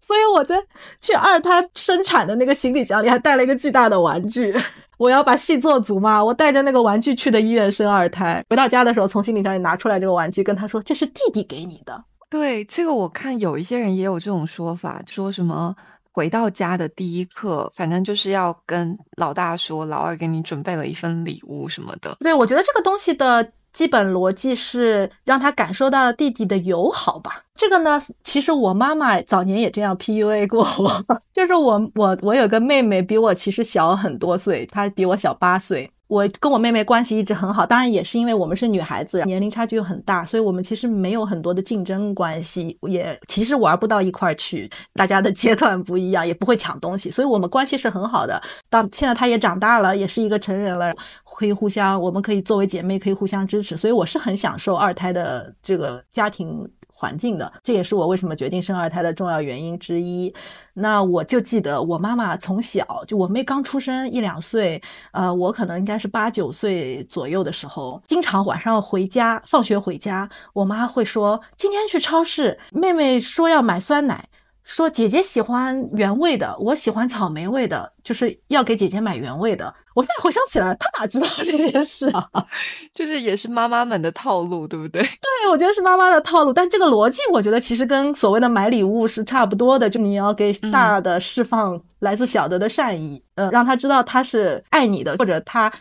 [0.00, 0.56] 所以我在
[1.00, 4.54] 去二胎生产的那个行李箱里还带了一个巨大的玩具，
[4.98, 6.22] 我要把戏做足嘛。
[6.22, 12.04] 我带着那个玩具去的医院生二胎，回到家的时候从行李箱里拿出来这个玩具，跟他说这是弟弟给你的。
[12.28, 15.74] 对，这个我看有一些人也有这种说法，说什么
[16.12, 22.16] 回到家的第一刻，反正就是要跟老大说，老二给你准备了一份礼物什么的。
[22.20, 23.52] 对，我觉得这个东西的。
[23.76, 27.42] 基本逻辑是让他感受到弟弟的友好吧。
[27.54, 35.90] 这个呢，其实我妈妈早年也这样 PUA 过我， 就是我我我有个妹妹比我其实小很多岁，她比我小八岁。
[36.08, 44.70] 我跟我妹妹关系一直很好，当然也是因为我们是女孩子，年龄差距又很大，所以我们其实没有很多的竞争关系，也其实玩不到一块儿去。
[44.94, 48.40] 大家的阶段不一样，也不会抢东西，所以我们关系是很好的。
[48.70, 56.66] 到现在她也长大了，也是一个成人了，可以互相，我们可以作为姐妹可以互相支持，所以我是很享受二胎的这个家庭。
[56.98, 60.34] 环境的，这也是我为什么决定生二胎的重要原因之一。
[60.72, 64.80] 那我就记得我妈妈从小就我妹刚出生一两岁，
[65.12, 74.26] 呃，我可能应该是八九岁左右的时候，经常晚上回家，放学回家，我妈会说今天去超市，妹妹说要买酸奶。
[74.66, 79.72] 说姐姐喜欢原味的，我喜欢草莓味的，就是要给姐姐买原味的。
[79.94, 82.28] 我现在回想起来，她哪知道这件事啊？
[82.92, 85.00] 就是也是妈妈们的套路，对不对？
[85.22, 86.52] 对，我觉得是妈妈的套路。
[86.52, 95.72] 但这个逻辑，我觉得其实跟所谓的买礼物是差不多的，就你要给大的释放来自小的的善意，嗯，让他知道他是爱你的，或者他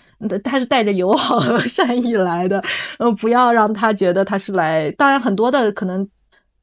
[0.43, 2.63] 他是带着友好和 善意来的，
[2.99, 4.91] 嗯，不要让他觉得他是来。
[4.91, 6.07] 当然，很多的可能。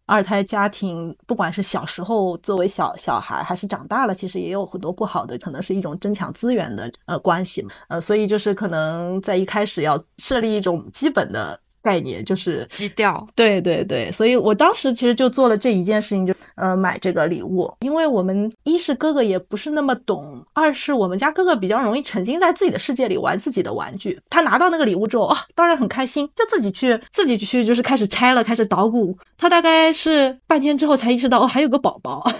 [0.07, 11.59] 二胎家庭，不管是小时候作为小小孩，还是长大了，其实也有很多不好的，可能是一种争抢资源的呃关系，呃，所以就是可能在一开始要设立一种基本的。
[11.83, 24.19] 概念就是基调，对对对，所以我当时其实就做了这一件事情，就呃买这个礼物，因为我们一是哥哥也不是那么懂，二是我们家哥哥比较容易沉浸在自己的世界里玩自己的玩具。
[24.31, 29.17] 他拿到那个礼物之后啊，当然很开心，就自己去自己去就是开始拆了，开始捣鼓。
[29.37, 32.33] 他大概是半天之后才意识到哦，还有个宝宝。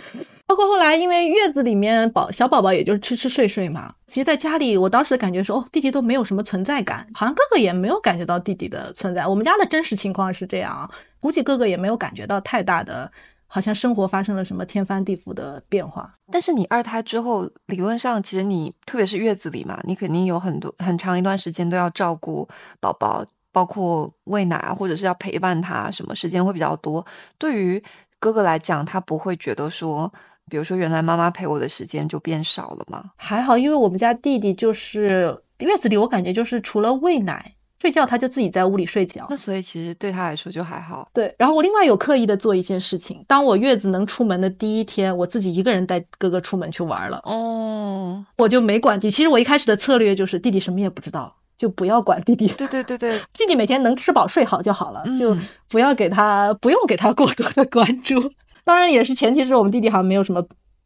[0.53, 3.95] 包括后来，因为月子里面宝小宝宝也就是吃吃睡睡嘛。
[4.07, 9.27] 其实在家里，我当时的感觉说，哦，弟弟都没有什么存在感，好像哥哥也没有感觉到弟弟的存在。
[9.27, 13.11] 我们家的真实情况是这样，估计哥哥也没有感觉到太大的，
[13.47, 16.19] 好像生活发生了什么天翻地覆的变化。
[16.31, 22.47] 但是你二胎之后，理论上其实你特别是月子里嘛，你肯定有很多很长一段时间都要照顾
[22.79, 27.07] 宝宝，包括喂奶啊，或者是要陪伴他，什么时间会比较多。
[27.39, 27.83] 对于
[28.19, 30.13] 哥哥来讲，他不会觉得说。
[30.51, 33.13] 比如说，原来妈妈陪我的时间就变少了吗？
[33.17, 39.27] 还好，因为我们家弟弟就是月子里，我感觉就是除了喂奶、睡觉，他就自己在屋里睡觉。
[39.31, 41.09] 那所以其实对他来说就还好。
[41.15, 47.21] 对，然后我另外有刻意的做一件事情，当我月子能出门的第一天，我自己一个人带哥哥出门去玩了。
[47.25, 49.11] 哦，我就没管弟。
[49.11, 52.49] 其实我一开始的策略就是弟弟什么也不知道，就不要管弟弟。
[52.49, 55.37] 对对对对，弟弟每天能吃饱睡好就好了，就
[55.69, 58.33] 不要给他不用给他过多的关注。
[58.65, 60.45] 当然也是，前提是我们弟弟好像没有什么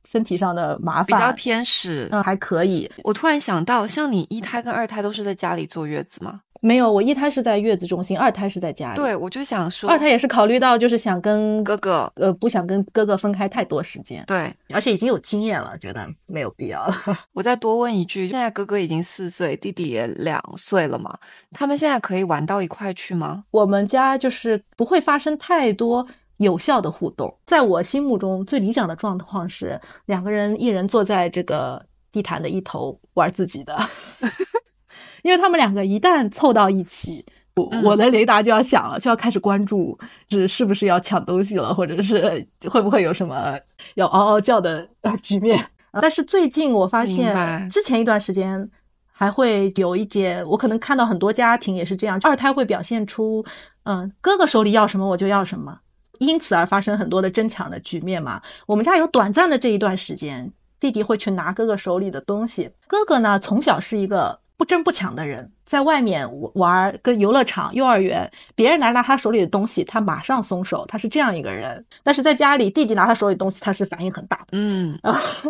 [0.09, 2.91] 身体上的麻烦，比较天使，嗯，还可以。
[3.05, 6.41] 我突然想到，像你一胎跟二胎都是在家里坐月子吗？
[6.62, 8.97] 没有，我一胎是在月子中心，二胎是在家里。
[8.97, 14.24] 对，我就想说，二胎也是考虑到就是想跟哥哥，呃，不想跟哥哥分开太多时间。
[14.27, 16.95] 对，而且已经有经验了，觉得没有必要了。
[17.35, 21.16] 我再多问一句，现在哥哥已经四岁，弟弟也两岁了嘛？
[21.53, 23.45] 他们现在可以玩到一块去吗？
[23.51, 26.09] 我们家就是不会发生太多
[26.39, 27.34] 有效的互动。
[27.45, 33.76] 在我心目中，最理想的状况是两个人一人坐在这个地毯的一头玩自己的。
[35.22, 37.24] 因为他们两个一旦凑到一起，
[37.57, 43.59] 我我的雷达就要响了，就要开始关注是是不是要抢东西了，或者是会不会有什么
[43.95, 44.89] 要嗷嗷叫的
[45.22, 45.66] 局面。
[46.01, 47.34] 但是最近我发现，
[47.70, 48.70] 之前一段时间
[49.11, 53.45] 还会有一点，我可能看到很多家庭也是这样，二胎会表现出，
[53.84, 55.80] 嗯，哥哥手里要什么我就要什么，
[56.19, 58.41] 因此而发生很多的争抢的局面嘛。
[58.67, 64.41] 我们家有短暂的这一段时间，弟弟会去拿哥哥手里的东西，哥哥呢从小是一个。
[64.57, 71.84] 不争不抢的人，在外面玩，跟游乐场、幼儿园，别人来拿他手里的东西，他马上松手，他是这样一个人。
[72.02, 74.46] 但是在家里，弟弟拿他手里东西，他是反应很大的。
[74.52, 74.98] 嗯，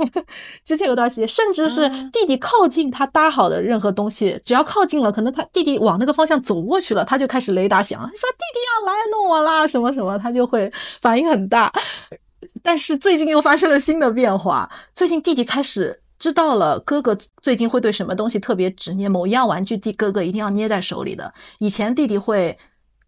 [0.64, 11.72] 之前有段时间，甚至是弟弟靠近他搭好的任何东西，只要靠近了，可能他弟弟往那个方向走过去了，他就开始雷达响，说弟弟要来弄我啦，什么什么，他就会反应很大。
[12.62, 16.02] 但是最近又发生了新的变化，最近弟弟开始。
[16.19, 21.33] 知道了，哥哥最近会对什么东西特别执念，某一样玩具，弟哥哥一定要捏在手里的。
[21.59, 22.59] 以前弟弟会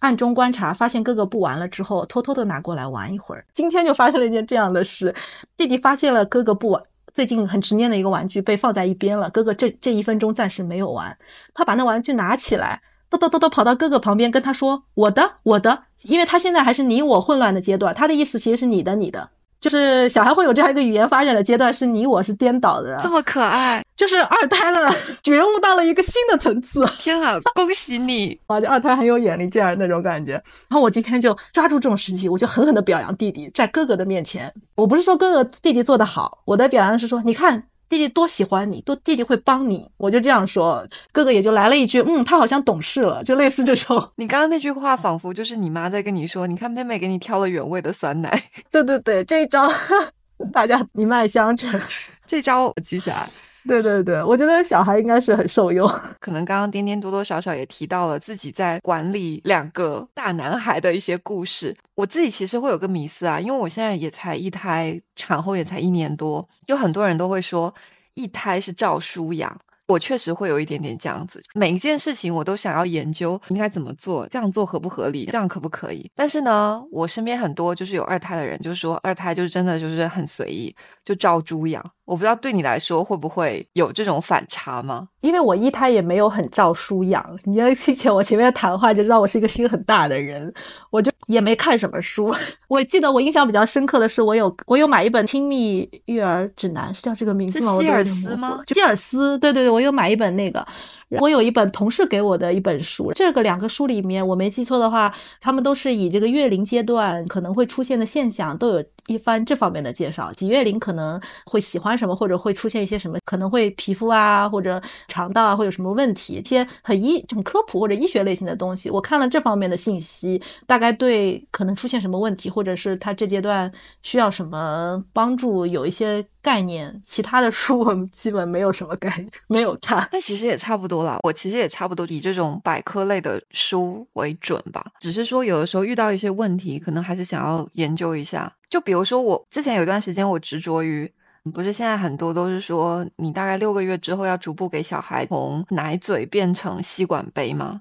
[0.00, 3.44] 暗中观察，发现哥哥不玩了之后，偷偷的拿过来玩一会儿。
[3.52, 5.14] 今天就发生了一件这样的事，
[5.56, 6.82] 弟弟发现了哥哥不玩，
[7.14, 9.30] 最近很执念的一个玩具被放在一边了。
[9.30, 11.16] 哥哥这这一分钟暂时没有玩，
[11.54, 12.80] 他把那玩具拿起来，
[13.10, 19.30] 叨叨叨叨跑到哥哥旁边跟他说：“我的，我的。”因为他现在还是你我混乱的阶段，他的意思其实是你的，你的。
[19.60, 24.90] 就是小孩会有这样一个语言发展的阶段，是你我是颠倒的，这么可爱，就是二胎了，
[25.22, 26.86] 觉悟到了一个新的层次。
[26.98, 28.38] 天啊，恭喜你！
[28.46, 30.32] 啊，二胎很有眼力见儿那种感觉。
[30.32, 37.64] 然后我今天就抓住这种时机，我就狠狠的表扬弟弟，在哥哥的面前，我不是说哥哥弟弟做的好，我的表扬是说，你看。
[37.88, 44.10] 弟弟多喜欢你，多弟弟会帮你，我就这样说，哥哥也就来了一句，嗯，他好像懂事了，就类似这种。
[44.16, 48.42] 你刚刚那句话仿佛就是你妈在跟你说，你看妹妹给你挑了原味的酸奶。
[48.70, 49.70] 对对对，这一招
[50.52, 51.80] 大家一脉相承，
[52.28, 53.26] 这招我记下来。
[53.66, 55.86] 对对对，我觉得小孩应该是很受用。
[56.20, 61.76] 可能刚刚颠颠多多少少也提到了自己在管理两个大男孩的一些故事。
[61.94, 67.74] 我自己其实会有个迷思啊，因为我现在也才一胎，产后也才一年多，有很多人都会说
[68.14, 69.54] 一胎是照书养。
[69.86, 76.10] 我确实会有一点点这样子，每一件事情我都想要研究应该怎么做，这样做合不合理，这样可不可以？
[76.14, 80.74] 但是呢，我身边很多就是有二胎的人，就是说二胎就是真的就是很随意，
[81.04, 81.82] 就照猪养。
[82.08, 85.08] 我不知道对你来说会不会有这种反差吗？
[85.20, 90.50] 因为我一胎也没有很照书养，你要 听前我前面的谈话就知道我是一个心很大的人，
[90.88, 92.34] 我就也没看什么书。
[92.66, 97.78] 我记得我印象比较深刻的是，我有我有买一本《亲密育儿指南》，是叫这个名字吗？
[97.78, 98.60] 希尔斯吗？
[98.66, 100.66] 希尔斯，对对对，我有买一本那个。
[101.10, 110.30] 我有一本同事给我的一本书，这个两个书里面，我没记错的话，他们都是以这个月龄阶段可能会出现的现象，都有一番这方面的介绍。
[110.32, 118.90] 几月龄可能会喜欢什么，或者会出现一些什么，可能会皮肤啊或者肠道啊会有什么问题，一些很医很科普或者医学类型的东西。
[118.90, 126.24] 我看了这方面的信息，大概对可能出现什么问题，或者是他这阶段需要什么帮助，有一些。
[126.40, 130.08] 概念，其他的书我们基本没有什么概念，没有看。
[130.12, 134.84] 那其实也差不多了，我其实也差不多以这种百科类的书为准吧。
[135.00, 138.52] 只是说有的时候遇到一些问题，可能还是想要研究一下。
[138.70, 141.10] 就比如说我之前有一段时间，我执着于，
[141.52, 147.80] 不是现在很多都是说，你大概六个月之后要逐步给小孩从奶嘴变成吸管杯吗？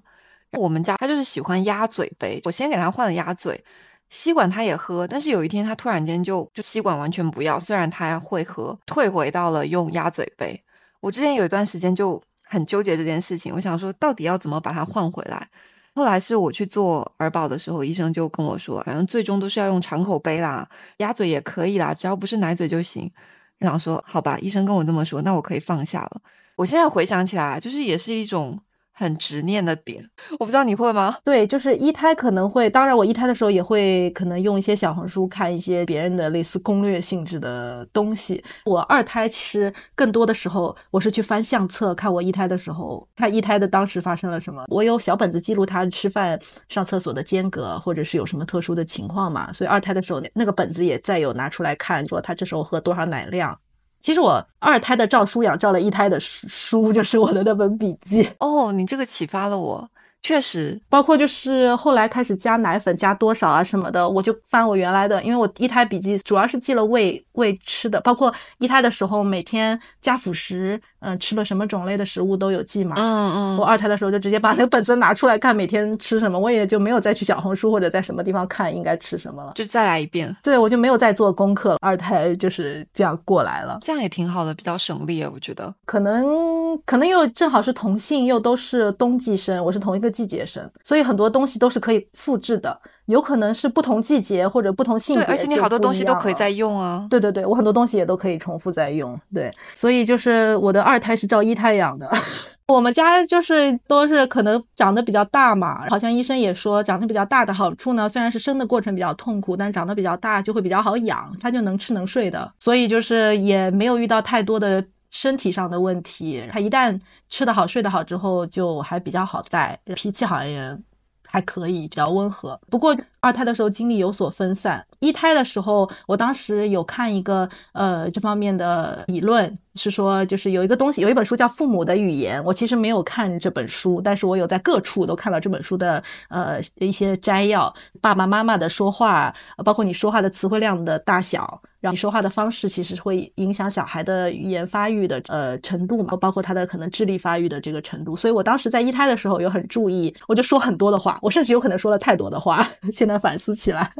[0.53, 3.63] 我们家他就是喜欢鸭嘴杯，我先给他换了鸭嘴。
[4.09, 10.61] 吸管他也喝，但是有一天他突然间就就吸管完全不要，虽然他会喝，退回到了用鸭嘴杯。
[11.01, 15.47] 我之前有一段时间就很纠结这件事情，我想说到底要怎么把它换回来。
[15.93, 23.11] 后来是我去做儿保的时候，医生就跟我说，反正最终都是要用长口杯啦，鸭嘴也可以啦，只要不是奶嘴就行。
[23.57, 26.21] 然后说好吧，医生跟我这么说，那我可以放下了。
[26.55, 28.59] 我现在回想起来，就是也是一种。
[28.99, 30.03] 很执念的点，
[30.39, 31.15] 我不知道你会吗？
[31.23, 38.43] 对，就是一胎可能会，当然我一胎的时候也会可能用一些小红书看一些别人的类似攻略性质的东西。
[38.65, 44.65] 我二胎其实更多的时候，我是去翻相册，看我一胎的时候，看一胎的当时发生了什么。
[44.69, 49.53] 我有小本子记录他吃饭、上厕所的间隔，或者是有什么特殊的情况嘛。
[49.53, 53.55] 所以二胎的时候，那个本子也再有拿出来看，说他这时候喝多少奶量。
[54.01, 58.29] 其实我二胎的照书养照了一胎的书，就是我的那本笔记。
[58.39, 59.89] 哦，你这个启发了我。
[60.23, 72.95] 确实，包括就是后来开始加奶粉加多少啊什么的，我就翻我原来的，因为我一胎笔记主要是记了喂喂吃的，包括一胎的时候每天加辅食，嗯，吃了什么种类的食物都有记嘛。
[72.97, 80.35] 嗯嗯，我二胎的时候就直接把那个本子拿出来看，每天吃什么，我也就没有再去小红书或者在什么地方看应该吃什么了，就再来一遍。
[80.43, 81.77] 对，我就没有再做功课了。
[81.79, 85.73] 二胎就是这样过来了，这样也挺好的，比较省力，我觉得。
[85.85, 92.79] 可能可能又正好是同性，又都是冬季生，我是同一个季节生，所以很多东西都是可以复制的。
[93.05, 97.07] 有可能是不同季节或者不同性别，对，而且你好多东西都可以再用啊。
[97.09, 99.17] 对对对，我很多东西也都可以重复再用。
[99.33, 102.09] 对，所以就是我的二胎是照一胎养的。
[102.67, 114.83] 我们家就是都是可能长得比较大嘛，好像医生也说长得比较大的好处呢，虽然是生的过程比较痛苦，但长得比较大就会比较好养，它就能吃能睡的，所以就是也没有遇到太多的
[115.17, 116.47] 身体上的问题。
[116.51, 120.77] 他一旦吃得好睡得好之后，就还比较好带，脾气好像也
[121.25, 122.59] 还可以，比较温和。
[122.69, 129.53] 不过二胎的时候精力有所分散，一胎的时候，我当时有看一个呃这方面的理论。
[129.79, 137.71] 是说，就是有一个东西，有一本书叫《父母的语言》，我其实没有看这本书，但是我有在各处都看到这本书的呃一些摘要。
[138.01, 139.31] 爸爸妈妈的说话，
[139.63, 148.15] 包括你说话的词汇量的大小，让你说话的方式，其实会影响小孩的语言发育的呃程度嘛，包括他的可能智力发育的这个程度。
[148.15, 152.67] 所以我当时在一胎的时候有很注意，我就说很多的话，我甚至有可能说了太多的话。
[152.91, 153.91] 现在反思起来。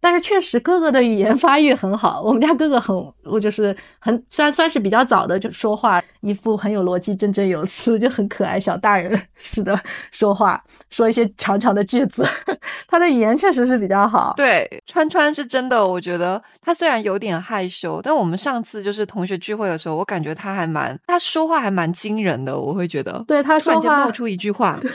[0.00, 2.22] 但是确实，哥哥的语言发育很好。
[2.22, 2.94] 我们家哥哥很，
[3.24, 9.78] 我就是很，虽然算是比较早的就说话，一副很有逻辑、振振有词，就很可爱小大人 似的
[10.10, 12.26] 说话，说一些长长的句子。
[12.86, 14.34] 他的语言确实是比较好。
[14.36, 22.58] 对，川川是真的，我觉得他虽然有点害羞，但我们上次就是同学聚会的时候，我感觉他还蛮，他说话还蛮惊人的。
[22.58, 24.78] 我会觉得，对他说话冒出一句话。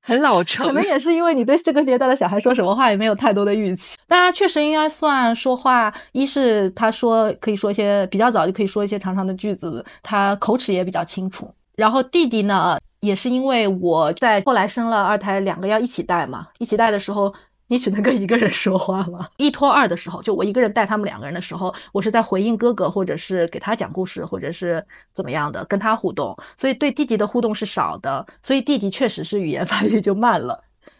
[0.00, 3.96] 很老成，可能也是因为你对这个阶段的小孩说什么话也没有太多的预期。
[4.06, 11.48] 但他确实应该算说话，一是他说可以说一些比较早就可以说一些长长的句子，他口齿也比较清楚。
[11.76, 17.32] 然后弟弟呢，也是因为我在后来生了二胎，两个要一起带嘛，一起带的时候。
[17.70, 19.28] 你只能跟一个人说话吗？
[19.36, 30.58] 一拖二的时候，就我一个人带他们两个人的时候，我是在回应哥哥，或者是给他讲故事，或者是怎么样的跟他互动，所以对弟弟的互动是少的，所以弟弟确实是语言发育就慢了，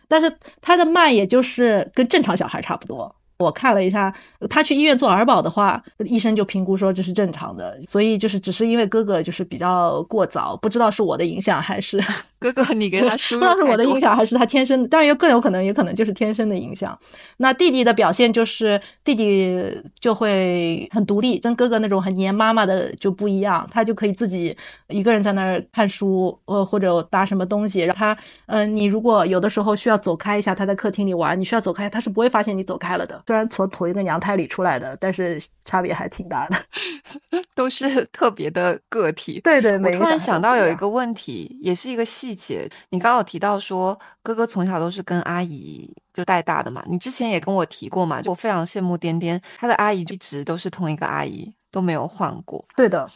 [0.08, 3.14] 但是他的慢也就是跟正常小孩差不多。
[3.38, 4.12] 我看了一下，
[4.50, 12.02] 他去医院做儿保的话，医生就评估说这是正常的，所以就是只是因为哥哥就是比较过早，不知道是我的影响还是
[12.40, 16.98] 哥哥你给他 输入不知道是我的影响还是他天生，当然也更有可能，也可能就是天生的影响。
[17.36, 19.56] 那弟弟的表现就是弟弟
[20.00, 24.56] 就会很独立，跟哥哥那种很黏妈妈的就不一样，他就可以自己
[24.88, 27.82] 一个人在那儿看书，呃或者搭什么东西。
[27.82, 33.22] 然后他，嗯，你如果有的时候需要走开一下，他在客厅里玩，你需要走开，他是不会发现你走开了的。
[33.28, 36.56] 虽然从同一个娘胎里出来的，但是差别还挺大的，
[37.54, 39.38] 都是特别的个体。
[39.40, 42.66] 对对，我突然想到有一个问题，也是一个细节。
[42.88, 46.82] 你刚刚有提到说，哥哥从小都是跟阿姨就带大的嘛？
[46.88, 48.22] 你之前也跟我提过嘛？
[48.22, 52.64] 就我非常羡慕颠颠，他的阿姨一直都是同一个阿姨，都没有换过。
[52.74, 53.06] 对的。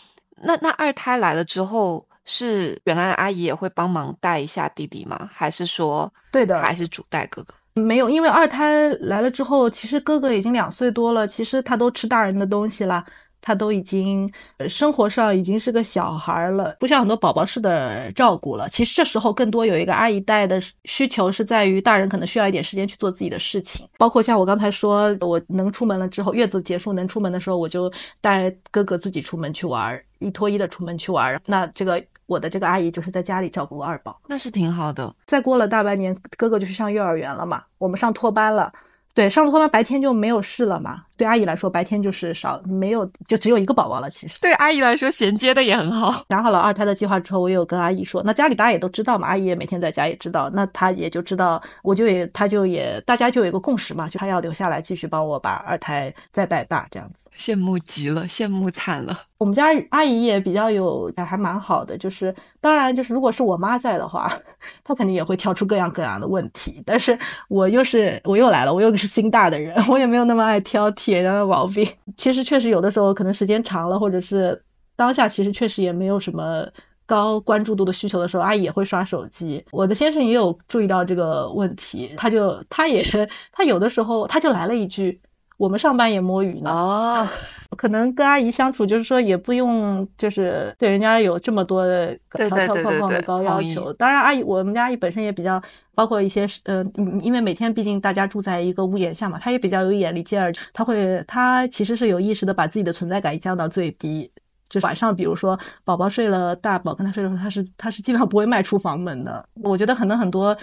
[0.43, 5.31] 那那二胎来了之后，是原来的阿姨也会帮忙带一下弟弟吗？
[5.33, 7.55] 还是说，对的，还是主带哥哥？
[7.75, 13.03] 没有，因为二胎来了之后，其实哥哥已经两岁多了，其实他都吃大人的东西啦，
[13.41, 14.29] 他都已经
[14.69, 18.69] 生活上已经是个小孩了，不像很多宝宝式的照顾了。
[18.69, 31.41] 其实这时候更多有一个阿姨带的需求是在于大人可能需要一点时间去做自己的事情，包括像我刚才说，我能出门了之后，月子结束能出门的时候，我就带哥哥自己出门去玩，一拖一的出门去玩。
[31.47, 32.05] 那这个。
[32.27, 35.15] 我的这个阿姨就是在家里照顾二宝，那是挺好的。
[35.27, 38.73] 再过了大半年，哥哥就去上幼儿园了嘛，我们上托班了。
[39.15, 41.03] 对，上了托班白天就没有事了嘛。
[41.19, 44.09] 对阿姨来说，白天就是少没有，就只有一个宝宝了。
[44.09, 46.25] 其实对阿姨来说，衔接的也很好。
[46.31, 57.25] 想好了二胎的计划之后，我也有跟阿姨说，那家里大家也都知道嘛，阿姨也每天在家也知道，那她也就知道，我就也，她就也，大家就有一个共识嘛，就她要留下来继续帮我把二胎再带大这样子。
[57.39, 59.15] 羡慕极了，羡慕惨了。
[59.43, 61.99] 我们家阿姨也比较有，还蛮好的。
[61.99, 64.33] 就是当然，就是如果是我妈在的话，
[64.85, 66.81] 她肯定也会挑出各样各样的问题。
[66.87, 67.19] 但是
[67.49, 71.85] 我又是我又来了，我又是心大的人， 我也没有那么爱挑剔人的毛病。
[72.17, 74.63] 其实确实有的时候可能时间长了，或者是
[74.95, 76.65] 当下其实确实也没有什么
[77.05, 79.65] 高关注度的需求的时候，阿姨也会刷手机。
[79.73, 83.03] 我的先生也有注意到这个问题，他就他也
[83.51, 85.21] 他有的时候他就来了一句。
[85.57, 86.71] 我们上班也摸鱼呢。
[86.71, 87.29] 哦，
[87.77, 93.93] 可能跟阿姨相处，就是说也不用，就是对人家有这么多的条条框框的高要求。
[93.95, 95.63] 当然，阿姨我们家阿姨本身也比较，
[95.95, 104.31] 包括一些呃，嗯因为每天毕竟大家住在一个屋檐下嘛，她也比较有眼力劲儿，她会，她其实是有意识的把自己的存在感降到最低。
[104.69, 109.45] 就是晚上，比如说宝宝睡了，大宝跟他睡的时候，他是他是基本上不会迈出房门的。
[109.63, 110.59] 我觉得可能很多嗯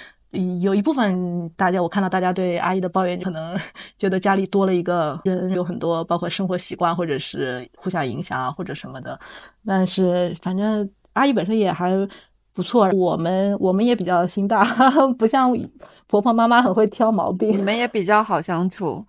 [0.62, 3.58] 有一部分大家，我看到大家对阿姨的抱怨，可能
[3.98, 9.20] 觉得家里多了一个人，有很多包括生活习惯或者是互相影响啊，或者什么的。
[9.66, 11.92] 但是反正阿姨本身也还
[12.54, 14.64] 不错，我们我们也比较心大，
[15.18, 15.52] 不像
[16.08, 17.62] 婆婆妈妈很会挑毛病你。
[17.62, 19.06] 们也比较好相处。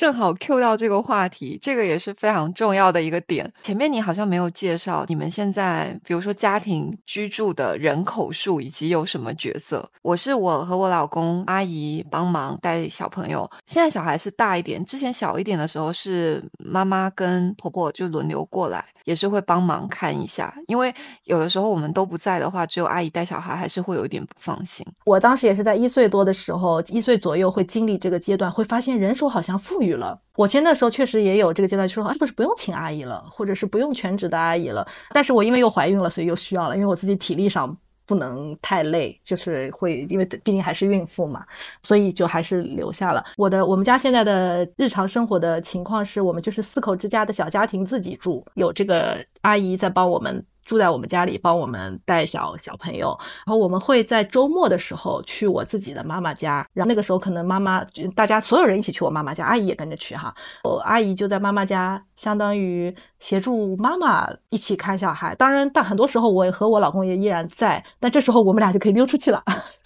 [0.00, 3.52] 正好 Q 到这个话题，这个也是非常重要的一个点。
[3.60, 9.86] 前面你好像没有介绍你们现在，比如说家庭居住的人口数以及有什么角色。
[10.00, 20.90] 我是我和我老公、阿姨帮忙带小朋友，现在小孩是大一点，之前小一点的时候是妈妈跟婆婆就轮流过来，也是会帮忙看一下，因为
[21.24, 24.82] 有的时候我们都不在的话，只有阿姨带小孩，还是会有一点不放心。
[25.04, 30.18] 我当时也是在一岁多的时候，一岁左右会经历这个阶段，会发现人手好像富裕了。
[30.36, 34.86] 我其实那时候确实也有这个阶段，就说啊，是不是不用请阿姨了，或者是不用全职的阿姨了？
[35.10, 37.76] 但是我因为又怀孕了，所以又需要了，因为我自己体力上
[38.06, 41.44] 不能太累，就是会因为毕竟还是孕妇嘛，
[41.82, 43.24] 所以就还是留下了。
[43.36, 50.44] 我的我们家现在的日常生活的情况是我们就是四口之家的小家庭自己住，有这个阿姨在帮我们。
[50.64, 57.84] 住在我们家里，帮我们带小小朋友，然后我们会在周末的时候去我自己的妈妈家，然后那个时候可能妈妈
[58.14, 60.34] 大家所有人一起去我妈妈家，阿姨也跟着去哈，
[60.64, 65.34] 我阿姨就在妈妈家，相当于协助妈妈一起看小孩。
[65.34, 69.42] 当然，但很多时候我和我老公也依然在，但这时候我们俩就可以溜出去了。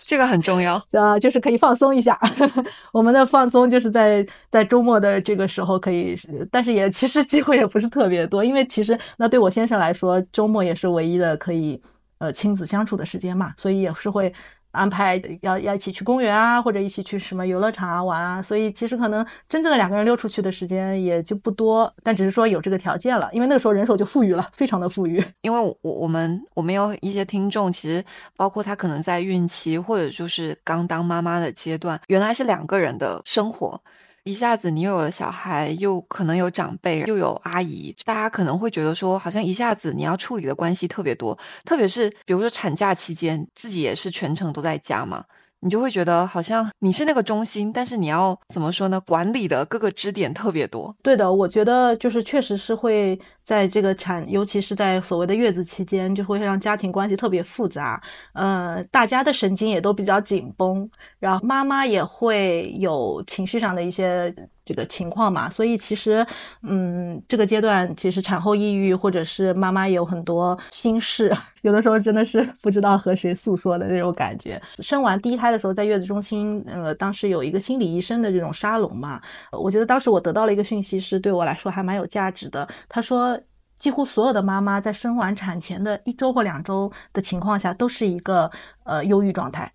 [0.06, 0.80] 这个很重要。
[0.92, 2.18] 呃， 就是可以放松一下。
[2.92, 6.14] 我们的放松就是在在周末的这个时候可以，
[6.50, 11.80] 但是也其实机会也不是特别多，因为其实那对我先生来说，周末也是唯一的可以
[12.18, 14.32] 呃亲子相处的时间嘛，所以也是会
[14.74, 18.42] 安排要要一起去公园啊，或者一起去什么游乐场啊玩啊。
[18.42, 25.24] 所以其实可能真正的两个人溜出去的时间也就不多，但只是说有这个条件了，因为那个时候人手就富裕了，非常的富裕。
[25.42, 28.04] 因为我我们我们有一些听众，其实
[28.36, 33.80] 包括他可能在孕期或者就是刚当妈妈的阶段，原来是两个人的生活，
[34.24, 45.22] 一下子你又有了小孩，又可能有长辈，又有阿姨，大家可能会觉得说，好像一下子你要处理的关系特别多，特别是比如说产假期间，自己也是全程都在家嘛。
[45.64, 49.00] 你就会觉得好像你是那个中心，但是你要怎么说呢？
[49.00, 50.94] 管理的各个支点特别多。
[51.02, 57.98] 对的，我觉得就是确实是会在这个产，尤其是在所谓的月子期间，就会让家庭关系特别复杂。
[58.34, 60.86] 呃，大家的神经也都比较紧绷，
[61.18, 64.34] 然后妈妈也会有情绪上的一些
[64.64, 65.48] 这个情况嘛。
[65.50, 66.26] 所以其实，
[66.62, 74.60] 嗯，这个阶段其实产后抑郁或者是妈妈也有很多心事， 有的时候真的是 不知道和谁诉说的那种感觉。
[74.78, 79.20] 生完第一胎的时候，在月子中心，呃，当时有一个心理医生的这种沙龙嘛，
[79.52, 82.68] 我觉得当时我得到了一个讯息，是对我来说还蛮有价值的。
[82.88, 83.38] 他说，
[83.78, 88.50] 几乎所有的妈妈在生完产前的一周或两周的情况下，都是一个
[88.84, 89.70] 呃忧郁状态。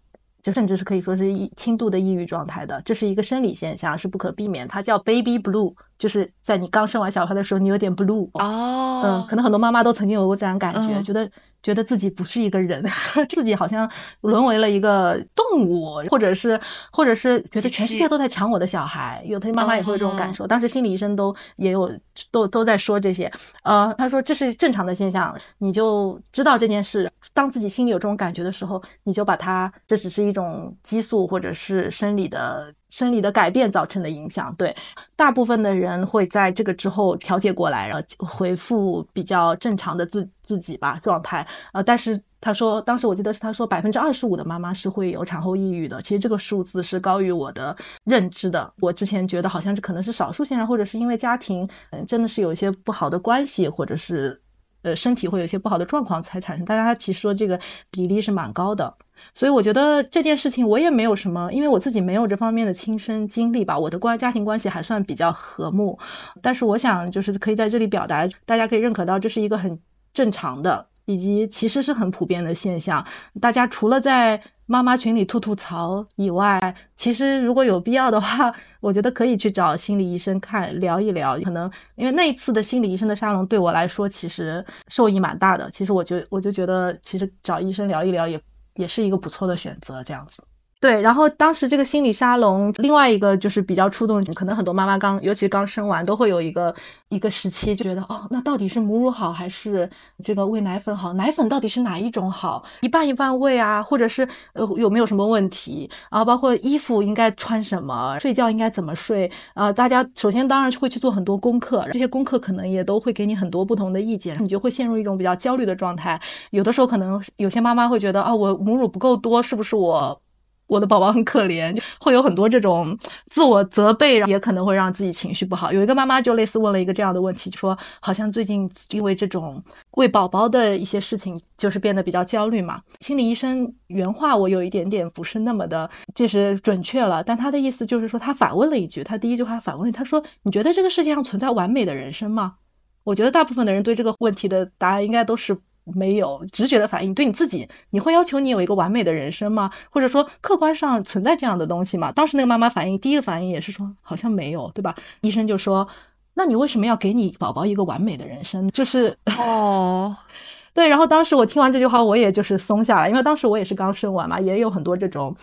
[0.53, 4.67] 甚至是可以说是一轻度的抑郁状态的，这是一个生理现象，是不可避免。
[4.67, 8.27] 它叫 baby blue，就是在你刚生完小孩的时候，你有点 blue。
[8.33, 11.29] 哦，嗯，可能很多妈妈都曾经有过这样感觉，嗯觉得
[11.61, 12.83] 觉得自己不是一个人，
[13.29, 13.87] 自己好像
[14.21, 16.59] 沦为了一个动物，或者是
[16.91, 19.21] 或者是觉得全世界都在抢我的小孩。
[19.25, 21.91] 有的妈妈也会有这种感受，当时心理医生都也有
[22.31, 23.29] 都都在说这些。
[23.63, 27.11] 呃，他说这是正常的现象，你就知道这件事。
[27.33, 34.53] 当自己心里有这种感觉的时候，你就把它，这只是一种激素或者是生理的生理的改变造成的影响。
[34.55, 34.75] 对，
[35.15, 41.45] 大部分的人会在这个之后调节过来，然后回复比较正常的自自己吧状态。
[41.73, 46.01] 呃，但是他说，当时我记得是他说百分之二十五的妈妈是会有产后抑郁的。
[46.01, 47.75] 其实这个数字是高于我的
[48.05, 48.71] 认知的。
[48.79, 54.41] 我之前觉得好像是可能是少数现象，或者是因为家庭嗯真的是有一些不好的关系，或者是
[54.81, 56.65] 呃身体会有一些不好的状况才产生。
[56.65, 57.59] 大家其实说这个
[57.89, 58.95] 比例是蛮高的。
[59.33, 63.77] 所以我觉得这件事情我也没有什么，因为我自己没有这方面的亲身经历吧。
[63.77, 65.99] 我的关家庭关系还算比较和睦，
[66.41, 69.77] 但是我想就是可以在这里表达，大家可以认可到这是一个很
[70.13, 73.03] 正常的，以及其实是很普遍的现象。
[73.41, 76.59] 大家除了在妈妈群里吐吐槽以外，
[76.95, 81.39] 其实如果有必要的话，我觉得可以去找心理医生看聊一聊。
[81.39, 85.69] 可能因为那一次的心理医生的沙龙对我来说其实受益蛮大的。
[85.71, 88.39] 其实我觉我就觉得，其实找医生聊一聊也。
[88.75, 90.41] 也是一个不错的选择，这样子。
[90.81, 96.73] 对，然后当时这个心理沙龙，另外一个就是比较触动，可能很多妈妈刚，尤其刚生完，都会有一个
[97.09, 99.89] 一个时期，就觉得哦，那到底是母乳好还是
[100.23, 101.11] 这个喂奶粉好？
[101.13, 102.63] 奶粉到底是哪一种好？
[102.79, 105.89] 一半一半喂啊，或者是呃有没有什么问题？
[106.09, 109.29] 然后包括衣服应该穿什么，睡觉应该怎么睡？
[109.55, 116.17] 啊，大家首先当然会去做很多功课，这些功课可能也都会给你很多不同的意见，你就会陷入一种比较焦虑的状态。
[116.51, 120.21] 有的时候可能有些妈妈会觉得啊，我母乳不够多，是不是我？
[120.69, 122.97] 我的宝宝很可怜，就会有很多这种
[123.27, 125.73] 自我责备，也可能会让自己情绪不好。
[125.73, 129.61] 有一个妈妈就类似问了一个这样的问题，说好像最近因为这种
[129.97, 132.81] 喂宝宝的一些事情，就是变得比较焦虑嘛。
[133.01, 142.57] 心理医生原话我有一点点不是那么的，就是准确了，但他的意思就是说，他反问了一句，他第一句话反问他说：“你觉得这个世界上存在完美的人生吗？”
[143.05, 145.57] 我觉得大部分的人对这个问题的答案应该都是。
[145.95, 149.69] 没有直觉的反应，对你自己，你会要求你有一个完美的人生吗？
[149.91, 152.11] 或者说客观上存在这样的东西吗？
[152.11, 154.95] 当时那个妈妈反应，第一个反应也是说好像没有，对吧？
[155.21, 155.87] 医生就说，
[156.35, 158.69] 那你为什么要给你宝宝一个完美的人生？
[158.69, 160.15] 就是 哦，
[160.73, 160.87] 对。
[160.87, 165.35] 然后当时我听完这句话，我也就是松下来，因为当时我也是刚生完嘛，也有很多这种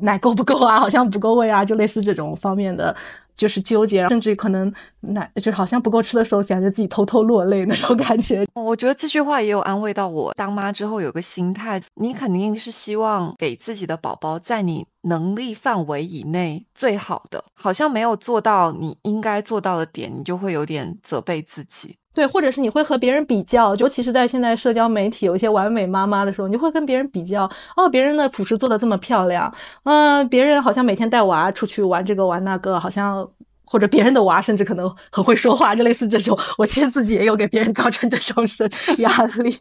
[0.00, 2.94] 奶够不够啊，好像不够喂啊，就类似这种方面的。
[3.38, 4.70] 就是纠结，甚至可能
[5.00, 8.44] 奶就好像不够吃的时候，感觉自己偷偷落泪那种感觉。
[8.54, 10.34] 我觉得这句话也有安慰到我。
[10.34, 21.96] 当妈之后有个心态，你肯定是希望给自己的宝宝在你能力范围以内最好的，好像没有做到你应该做到的点，你就会有点责备自己。
[22.18, 27.48] 对，或者是你会和别人比较，尤其是在现在社交媒体有一些完美妈妈的时候，你会跟别人比较。
[27.76, 29.54] 哦，别人的辅食做的这么漂亮，
[29.84, 33.24] 嗯，别人好像每天带娃出去玩这个玩那个，好像
[33.64, 36.36] 或者别人的娃甚至可能很会说话，就类似这种。
[36.56, 39.56] 我其实自己也有给别人造成这种生 压力。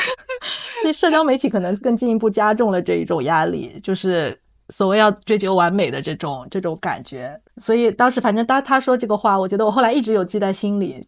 [0.84, 4.38] 那社交媒体可能更进一步加重了这一种压力，就是
[4.68, 7.40] 所谓要追求完美的这种这种感觉。
[7.56, 11.00] 所以当时反正当他说这个话，我觉得我后来一直有记在心里。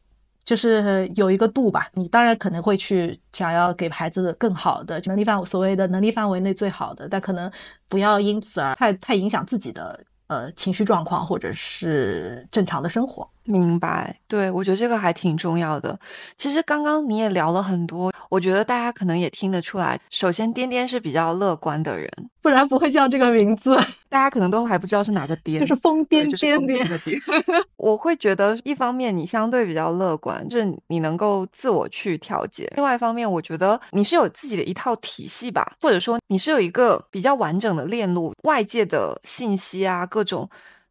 [0.48, 7.52] 就是有一个度吧，你当然可能会去想要给孩子更好的能力范所谓的能力范围内最好的，但可能
[7.86, 13.28] 不要因此而太太影响自己的呃情绪状况或者是正常的生活。
[13.48, 15.98] 明白，对我觉得这个还挺重要的。
[16.36, 19.98] 其实刚刚你也聊了很多，我觉得大家可能也听得出来。
[20.10, 22.10] 首先，颠颠是比较乐观的人，
[22.42, 23.74] 不然不会叫这个名字。
[24.10, 27.18] 大家可能都还不知道是哪个颠，就是疯癫癫的癫。
[27.76, 40.48] 我会觉得，一方面你相对比较乐观，就是你能够自我去调节；另外一方面，我觉得你是有自己的一套体系吧，或者说你是有一个比较完整的链路，外界的信息啊，各种。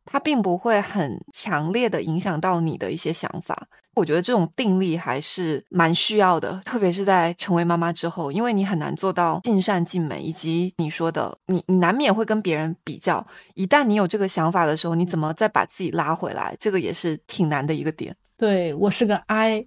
[0.08, 18.16] 它并不会很强烈的影响到你的一些想法，我觉得这种定力还是蛮需要的，特别是在成为妈妈之后，因为你很难做到尽善尽美，以及你说的，你你难免会跟别人比较，一旦你有这个想法的时候，你怎么再把自己拉回来，这个也是挺难的一个点。
[18.38, 19.66] 对我是个 I，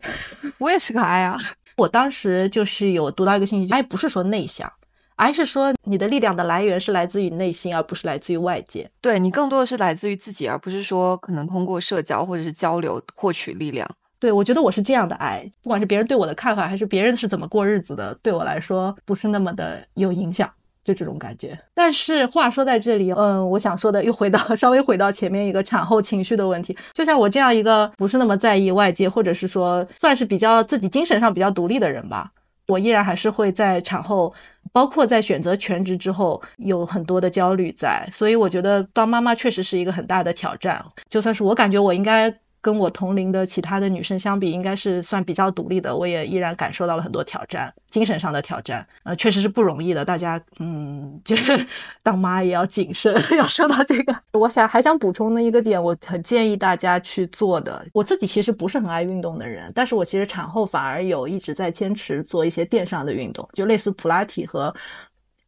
[0.59, 1.37] 我也是个 I 啊，
[1.77, 4.73] 我当时就是有读到一个信息，I 不是说内向。
[5.21, 8.91] 还是说你的力量的来源是来自于内心，而不是来自于外界。
[9.03, 13.87] 对你更多的是来自于自己，而不是说可能通过社交或者是交流获取力量。
[14.19, 20.51] 对我觉得我是这样的爱，不管是别人对我的看法，还是别人是怎么过日子的，对我来说不是那么的有影响，
[20.83, 21.59] 就这种感觉。
[21.75, 26.75] 但是话说在这里，嗯，我想说的又回到 稍微回到前面一个产后情绪的问题。
[26.95, 32.31] 就像我这样一个不是那么在意外界，或者是说算是比较自己精神上比较独立的人吧。
[32.71, 34.33] 我依然还是会在产后，
[34.73, 40.85] 包括在选择全职之后，有很多的焦虑在，所以我觉得当妈妈确实是一个很大的挑战。
[41.09, 42.33] 就算是我感觉我应该。
[42.63, 45.95] 跟我同龄的其他的女生相比，应该是算比较独立的。
[45.97, 50.05] 我也依然感受到了很多挑战，精神上的挑战，呃，确实是不容易的。
[50.05, 51.67] 大家，嗯， 就是
[52.03, 53.15] 当妈也要谨慎。
[53.37, 57.85] 要说到这个，我想还想补充的一个点，我很建议大家去做的。
[57.93, 64.75] 我自己其实不是很爱运动的人，但是我其实产后反而有一直在坚持做一些垫上的运动，就类似普拉提和。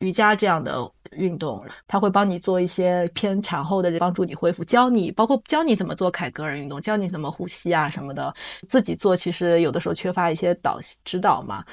[0.03, 8.35] 瑜伽这样的运动，它会帮你做一些偏产后的帮助你恢复，教你包括教你怎么做凯格尔运动，教你怎么呼吸啊什么的。
[8.69, 11.65] 自己做其实有的时候缺乏一些导指导嘛。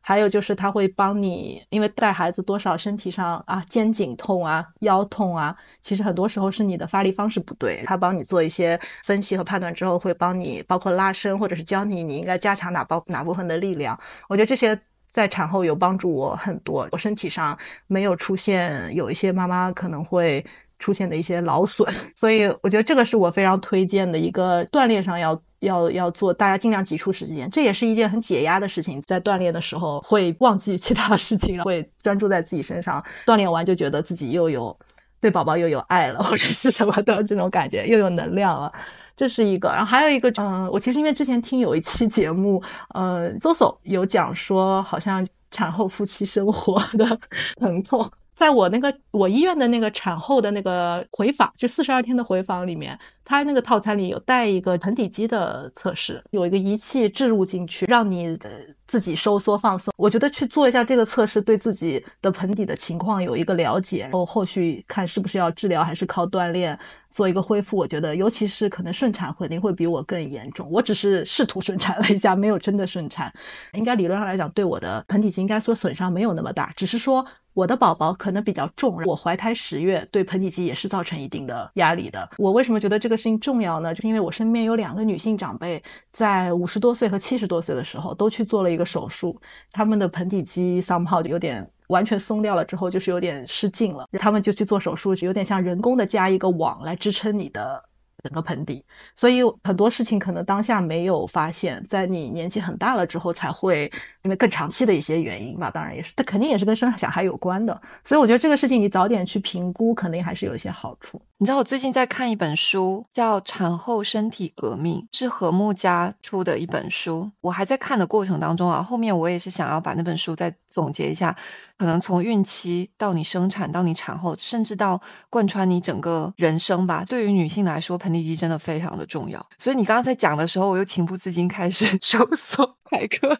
[0.00, 7.82] 还有就是他会帮你，因为带孩子多少身体上啊肩颈痛啊腰痛啊，其实很多时候是你的发力方式不对。
[7.86, 13.96] 他帮你做一些分析和判断之后，会帮你包括拉伸或者是教你你应该加强哪包哪部分的力量。
[14.28, 14.76] 我觉得这些。
[15.16, 17.56] 在产后有帮助我很多，我身体上
[17.86, 20.44] 没有出现有一些妈妈可能会
[20.78, 34.78] 出现的一些劳损， 所以我觉得这个是我非常推荐的一个锻炼上要要要做，大家尽量挤出时间，这也是一件很解压的事情，在锻炼的时候会忘记其他事情，会专注在自己身上，锻炼完就觉得自己又有。
[35.18, 38.70] 对宝宝又有爱了，或者是什么的这种感觉，又有能量了。
[39.16, 47.18] 这是一个，然后还有一个，嗯，我其实因为之前听有一期节目，呃搜搜有讲说，好像产后夫妻生活的
[47.58, 48.08] 疼痛。
[48.34, 58.38] 在我那个我医院的那个产后的那个回访，就四十二天的回访里面，它那个套餐里有带一个盆底肌的测试，有一个仪器置入进去，让你
[58.86, 59.92] 自己收缩放松。
[59.96, 66.78] 我觉得去做一下这个测试，对自己的盆底的情况有一个了解，然后后续看是不是要治疗，还是靠锻炼
[67.10, 67.76] 做一个恢复。
[67.76, 70.70] 我觉得，尤其是可能顺产肯定会比我更严重。
[70.70, 73.32] 我只是试图顺产了一下，没有真的顺产，
[73.72, 77.26] 应该理论上来讲，对我的盆底肌应该说损伤没有那么大，只是说。
[77.56, 82.28] 我的宝宝可能比较重，我怀胎十月，对盆底肌也是造成一定的压力的。
[82.36, 83.94] 我为什么觉得这个事情重要呢？
[83.94, 89.40] 就是因为我身边有两个女性长辈，在五十多岁和七十多岁的时候都去做了一个手术，
[89.72, 97.82] 他们的盆底肌 somehow 就有点完全松掉了，之后就是有点失禁了，他们就去做手术，有点像人工的加一个网来支撑你的。
[98.24, 103.88] 整个盆底，所以很多事情可能当下没有发现，在你年纪很大了之后才会，
[104.24, 107.80] 因为更长期的一些原因吧，当然也是，它肯定也是跟生小孩有关的。
[108.02, 111.22] 所以我觉得这个事情你早点去评估，肯定还是有一些好处。
[111.38, 117.30] 你知道我最近在看一本书，叫《产后身体革命》，是和睦家出的一本书。
[117.42, 121.36] 我还在看的过程当中啊，后面我也是想要把那本书再总结一下，
[121.76, 127.04] 可能从孕期到你生产，到你产后，甚至到贯穿你整个人生吧。
[127.06, 129.46] 对于女性来说，盆底肌真的非常的重要。
[129.58, 133.38] 所以你刚刚在讲的时候，我又情不自禁开始 收缩凯哥，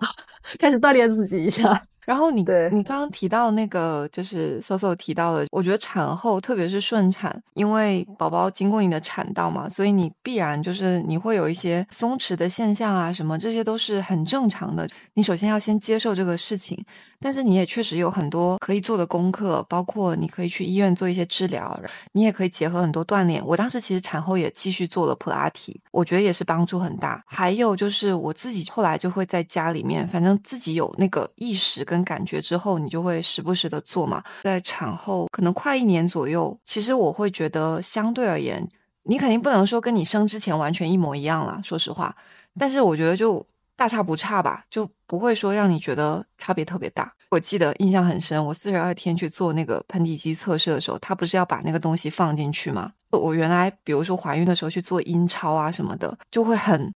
[0.58, 1.82] 开始锻炼自己一下。
[2.04, 14.86] 然后你你刚刚提到那个就是 Soso 提到的，我觉得产后特别是顺产，因为宝宝经过你的产道嘛，所以你必然就是你会有一些松弛的现象啊，什么这些都是很正常的。
[15.14, 16.78] 你首先要先接受这个事情，
[17.18, 21.80] 但是你也确实有很多可以做的功课，包括你可以去医院做一些治疗，
[22.12, 23.42] 你也可以结合很多锻炼。
[23.46, 27.24] 我当时其实产后也继续做了普拉提，我觉得也是帮助很大。
[27.26, 31.93] 还有就是我自己后来就会在家里面，反正自己有那个意识跟。
[31.94, 34.20] 跟感觉之后，你就会时不时的做嘛。
[34.42, 38.68] 在产后可能快一年左右，其实我会觉得相对而言，
[39.04, 42.16] 你肯定不能说跟你生之前完全一模一样了，说实话。
[42.58, 47.12] 但是我觉得就大差不差吧，就不会说让你觉得差别特别大。
[47.30, 52.92] 我记得印象很深，我四十二天去做那个盆底肌测试的时候，他不是要把那个东西放进去吗？
[53.10, 56.92] 我原来比如说怀孕的时候去做阴超啊什么的，就会很。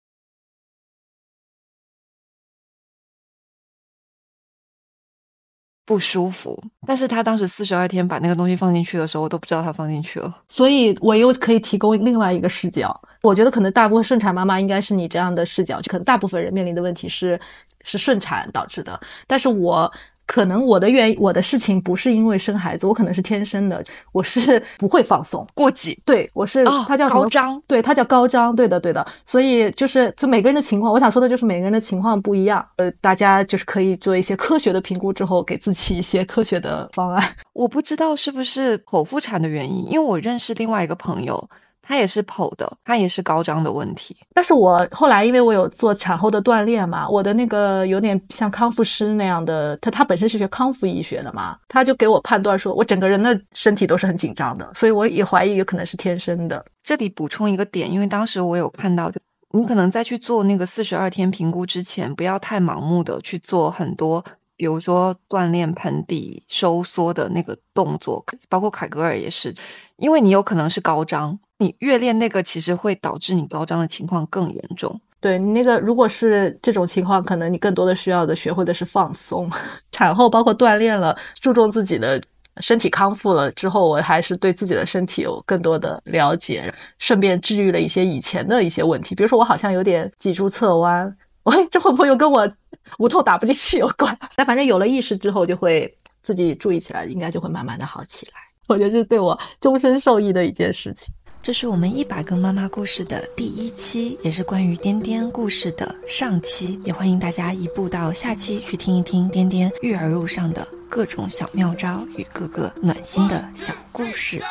[5.87, 12.99] 不舒服，但是他当时四十二天把那个东西放进去的时候，我都不知道他放进去了，所以我又可以提供另外一个视角。
[13.21, 17.39] 我觉得可能大部分顺产妈妈应该是你这样的视角，就可能大部分人面临的问题是
[17.83, 19.89] 是顺产导致的，但是我。
[20.27, 25.97] 可能我的原我的事情不是因为生孩子，我可能是天生的，我是不会放松过激。
[26.05, 29.03] 对，我是他叫高张，对他叫高张，对的对的。
[29.25, 32.63] 所以就是就每个人的情况，我想说的就是每个人的情况不一样。
[32.75, 37.35] 呃，大家就是可以做一些科学的评估之后，给自己一些科学的方案。
[37.53, 41.49] 我不知道是不是剖腹产的原因，因为我认识另外一个朋友。
[41.87, 44.13] 他也是剖的，他也是高张的问题。
[44.33, 56.65] 但是我后来因为我有做产后的锻炼嘛，我的那个有点像康复师那样的，他他本身是学康复医学的嘛，他就给我判断说我整个人的身体都是很紧张的，所以我也怀疑有可能是天生的。
[56.83, 59.21] 这里补充一个点，因为当时我有看到就，
[59.51, 64.23] 你可能在去做那个四十二天评估之前，不要太盲目的去做很多。
[64.59, 69.53] 比如说锻炼盆底收缩的那个动作，包括凯格尔也是，
[69.97, 74.99] 因为你有可能是高张，你越练那个，其实会导致你高张的情况更严重。
[75.19, 79.49] 对你那个，如果是这种情况，可能你更多的需要的学会的是放松。
[79.91, 82.21] 产后包括锻炼了，注重自己的
[82.57, 91.17] 身体康复了之后，我还是对自己的身体有更多的了解，顺便治愈了一些以前的一些问题，比如说我好像有点脊柱侧弯。
[91.43, 92.47] 喂，这会不会又跟我
[92.99, 94.15] 无痛打不进去有关？
[94.35, 95.91] 但反正有了意识之后，就会
[96.21, 98.33] 自己注意起来，应该就会慢慢的好起来。
[98.67, 101.11] 我觉得这是对我终身受益的一件事情。
[101.43, 106.77] 这是我们一百个妈妈故事的第一期，也是关于颠颠故事的上期。
[106.83, 114.43] 也欢迎大家移步到下期去听一听颠颠育儿路上的各种小妙招与各个暖心的小故事。